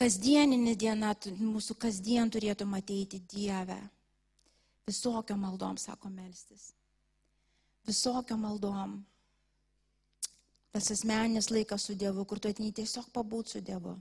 [0.01, 3.79] kasdieninė diena, mūsų kasdien turėtų matyti Dievę.
[4.87, 6.73] Visokio maldom, sako melstis.
[7.87, 8.99] Visokio maldom.
[10.75, 13.95] Tas asmeninis laikas su Dievu, kur tu atnei tiesiog pabūt su Dievu.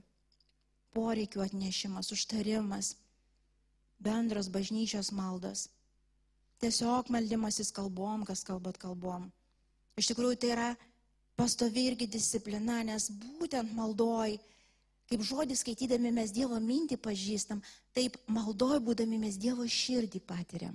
[0.94, 2.94] Poreikių atnešimas, užtarimas,
[4.02, 5.68] bendros bažnyčios maldos.
[6.62, 9.30] Tiesiog meldimasis kalbom, kas kalbat kalbom.
[9.98, 10.68] Iš tikrųjų tai yra
[11.38, 14.36] pastovi irgi disciplina, nes būtent maldoj,
[15.14, 17.60] kaip žodį skaitydami mes Dievo mintį pažįstam,
[17.94, 20.74] taip maldoj būdami mes Dievo širdį patiriam.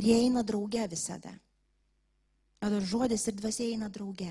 [0.00, 1.34] Ir jie eina drauge visada.
[2.64, 4.30] O žodis ir dvasia eina drauge.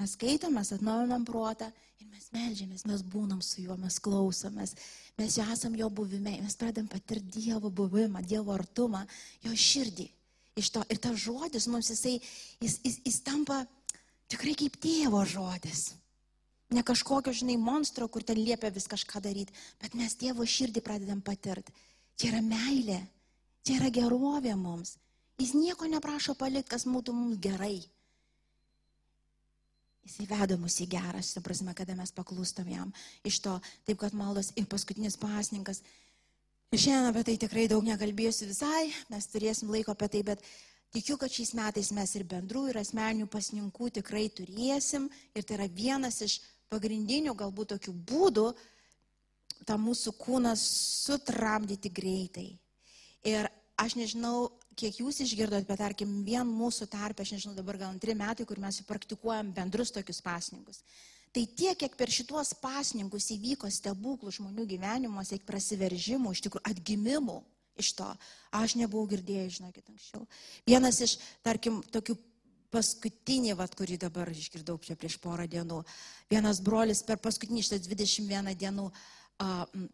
[0.00, 1.70] Mes skaitom, mes atnaujinam protą
[2.02, 4.74] ir mes melžiamės, mes būnam su juo, mes klausomės,
[5.18, 9.04] mes jau esam jo buvime, mes pradedam patirti Dievo buvimą, Dievo artumą,
[9.46, 10.08] jo širdį.
[10.58, 12.18] Iš to, ir tas žodis mums jisai,
[12.62, 13.62] jis, jis, jis tampa
[14.30, 15.92] tikrai kaip tėvo žodis.
[16.72, 19.52] Ne kažkokio, žinai, monstro, kur ten liepia vis kažką daryti,
[19.82, 21.74] bet mes tėvo širdį pradedam patirti.
[22.16, 23.00] Čia yra meilė,
[23.66, 24.96] čia yra gerovė mums.
[25.38, 27.82] Jis nieko neprašo palikti, kas būtų mums gerai.
[30.04, 32.92] Jis įveda mus į gerą, šitą prasme, kada mes paklūstam jam
[33.24, 33.54] iš to,
[33.88, 35.80] taip kad maldos ir paskutinis pasninkas.
[36.74, 40.42] Šiandien apie tai tikrai daug nekalbėsiu visai, mes turėsim laiko apie tai, bet
[40.94, 45.08] tikiu, kad šiais metais mes ir bendrų, ir asmeninių pasninkų tikrai turėsim.
[45.34, 46.40] Ir tai yra vienas iš
[46.74, 48.48] pagrindinių galbūt tokių būdų
[49.64, 52.50] tą mūsų kūną sutramdyti greitai.
[53.24, 53.48] Ir
[53.80, 58.16] aš nežinau, kiek jūs išgirdot, bet tarkim, vien mūsų tarpe, aš nežinau, dabar gal antri
[58.18, 60.82] metai, kur mes praktikuojam bendrus tokius pasninkus.
[61.34, 67.40] Tai tiek, kiek per šituos pasninkus įvyko stebuklų žmonių gyvenimuose, prasiveržimų, iš tikrųjų atgimimų
[67.76, 68.06] iš to,
[68.54, 70.22] aš nebuvau girdėjęs, žinokit, anksčiau.
[70.68, 72.16] Vienas iš, tarkim, tokių
[72.74, 75.82] paskutinį, vat, kurį dabar išgirdau čia prieš porą dienų,
[76.32, 78.90] vienas brolis per paskutinį šitas 21 dienų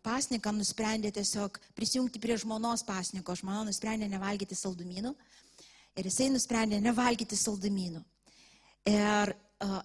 [0.05, 3.35] pasniką nusprendė tiesiog prisijungti prie žmonos pasniko.
[3.37, 5.15] Žmona nusprendė nevalgyti saldumynų
[5.97, 8.03] ir jisai nusprendė nevalgyti saldumynų.
[8.91, 9.33] Ir,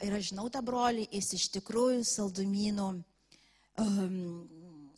[0.04, 2.90] ir aš žinau tą brolį, jis iš tikrųjų saldumynų
[3.80, 4.20] um,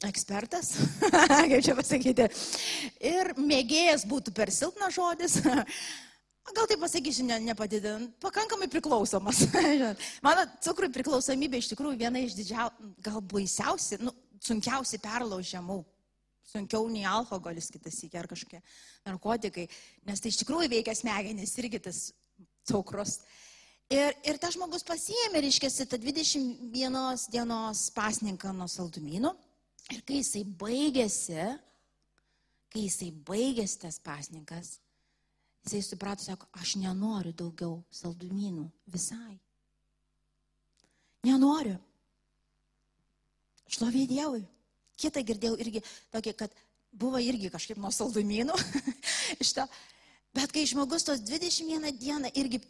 [0.06, 0.76] ekspertas,
[1.50, 2.28] kaip čia pasakyti.
[3.02, 5.40] Ir mėgėjas būtų per silpnas žodis.
[6.56, 9.44] Gal tai pasakysiu, ne, nepadidint, pakankamai priklausomas.
[10.26, 15.82] Mano cukrui priklausomybė iš tikrųjų viena iš didžiausių, gal baisiausių, nu, sunkiausiai perlaužiamų.
[16.48, 18.62] Sunkiau nei alkoholis kitas įkia ar kažkokie
[19.04, 19.66] narkotikai,
[20.08, 22.00] nes tai iš tikrųjų veikia smegenys irgi tas
[22.70, 23.18] cukrus.
[23.92, 29.34] Ir, ir tas žmogus pasiėmė, reiškia, tą 21 dienos pasninką nuo saldumynų.
[29.96, 31.44] Ir kai jisai baigėsi,
[32.72, 34.78] kai jisai baigėsi tas pasninkas,
[35.66, 39.38] jisai suprato, sako, aš nenoriu daugiau saldumynų visai.
[41.28, 41.76] Nenoriu.
[43.68, 44.46] Šlovė Dievui.
[44.98, 45.84] Kita girdėjau irgi
[46.14, 46.54] tokį, kad
[46.92, 48.56] buvo irgi kažkaip nuo saldumynų.
[50.38, 52.62] Bet kai žmogus tos 21 dieną irgi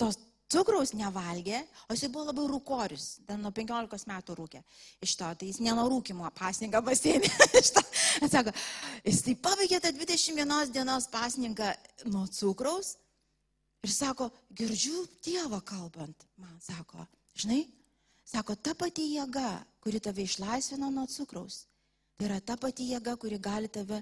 [0.00, 0.18] tos
[0.52, 4.62] cukraus nevalgė, o jis buvo labai rūkorius, ten nuo 15 metų rūkė.
[5.04, 7.30] Iš to, tai jis nenarūkimo pasninką pasėmė.
[8.34, 8.54] Sako,
[9.04, 11.72] jis tai pabaigė tą 21 dienos pasninką
[12.12, 12.96] nuo cukraus
[13.86, 16.24] ir sako, girdžiu Dievą kalbant.
[16.40, 17.04] Man sako,
[17.38, 17.66] žinai,
[18.26, 21.62] Sako, ta pati jėga, kuri tave išlaisvino nuo cukraus,
[22.18, 24.00] tai yra ta pati jėga, kuri gali tave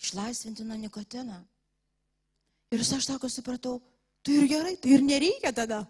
[0.00, 1.36] išlaisvinti nuo nikotino.
[2.74, 3.78] Ir aš sako, supratau,
[4.26, 5.84] tai ir gerai, tai ir nereikia tada.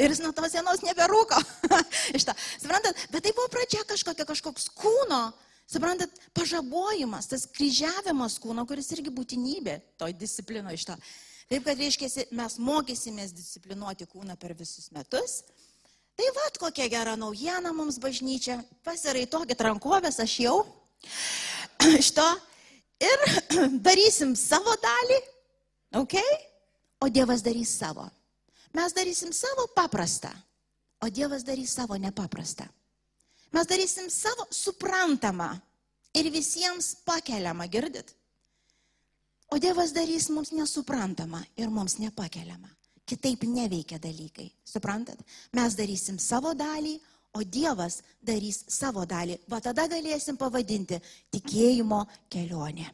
[0.00, 1.38] Ir jis nuo tos dienos neberūko.
[2.62, 5.20] Suprantat, bet tai buvo pradžia kažkokia, kažkoks kūno,
[5.68, 10.96] suprantat, pažabojimas, tas kryžiavimas kūno, kuris irgi būtinybė toj disciplino iš to.
[11.52, 12.08] Taip, kad reiškia,
[12.38, 15.42] mes mokysimės disciplinuoti kūną per visus metus
[16.16, 18.58] Tai vad kokia gera naujiena mums bažnyčia.
[18.84, 20.56] Pasiraitokit rankovės, aš jau.
[22.06, 22.26] Šito.
[23.02, 23.24] Ir
[23.86, 25.18] darysim savo dalį.
[26.02, 26.18] Ok?
[27.02, 28.06] O Dievas darys savo.
[28.72, 30.30] Mes darysim savo paprastą.
[31.02, 32.68] O Dievas darys savo nepaprastą.
[33.52, 35.50] Mes darysim savo suprantamą
[36.14, 38.14] ir visiems pakeliamą, girdit?
[39.50, 42.70] O Dievas darys mums nesuprantamą ir mums nepakeliamą.
[43.04, 44.46] Kitaip neveikia dalykai.
[44.64, 45.18] Suprantat?
[45.52, 46.94] Mes darysim savo dalį,
[47.34, 49.40] o Dievas darys savo dalį.
[49.50, 51.02] Va tada galėsim pavadinti
[51.34, 52.86] tikėjimo kelionė.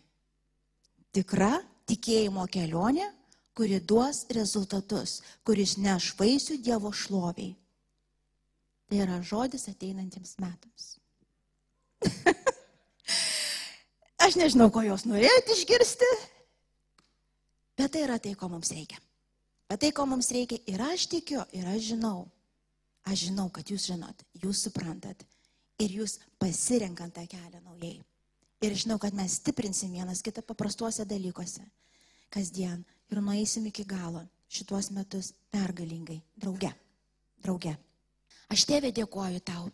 [1.13, 3.18] Tikra tikėjimo kelionė,
[3.59, 7.57] kuri duos rezultatus, kuris neš vaisių Dievo šloviai.
[8.89, 10.85] Tai yra žodis ateinantiems metams.
[14.25, 16.09] Aš nežinau, ko jūs norėjote išgirsti,
[17.79, 19.01] bet tai yra tai, ko mums reikia.
[19.69, 22.23] Bet tai, ko mums reikia, ir aš tikiu, ir aš žinau.
[23.09, 25.27] Aš žinau, kad jūs žinot, jūs suprantat
[25.83, 27.99] ir jūs pasirenkant tą kelią naujai.
[28.65, 31.63] Ir žinau, kad mes stiprinsim vienas kitą paprastuose dalykuose.
[32.33, 36.21] Kasdien ir nueisim iki galo šituos metus pergalingai.
[36.37, 36.73] Drauge.
[37.45, 37.75] Drauge.
[38.49, 39.69] Aš tėvė dėkoju tau.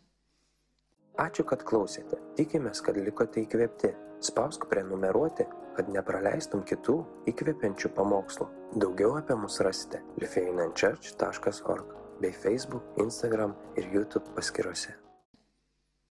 [1.23, 2.19] Ačiū, kad klausėte.
[2.39, 3.93] Tikimės, kad likote įkvėpti.
[4.25, 6.97] Spausk prenumeruoti, kad nepraleistum kitų
[7.31, 8.49] įkvepiančių pamokslų.
[8.83, 15.04] Daugiau apie mus rasite lifeinanchurch.org bei Facebook, Instagram ir YouTube paskiruose.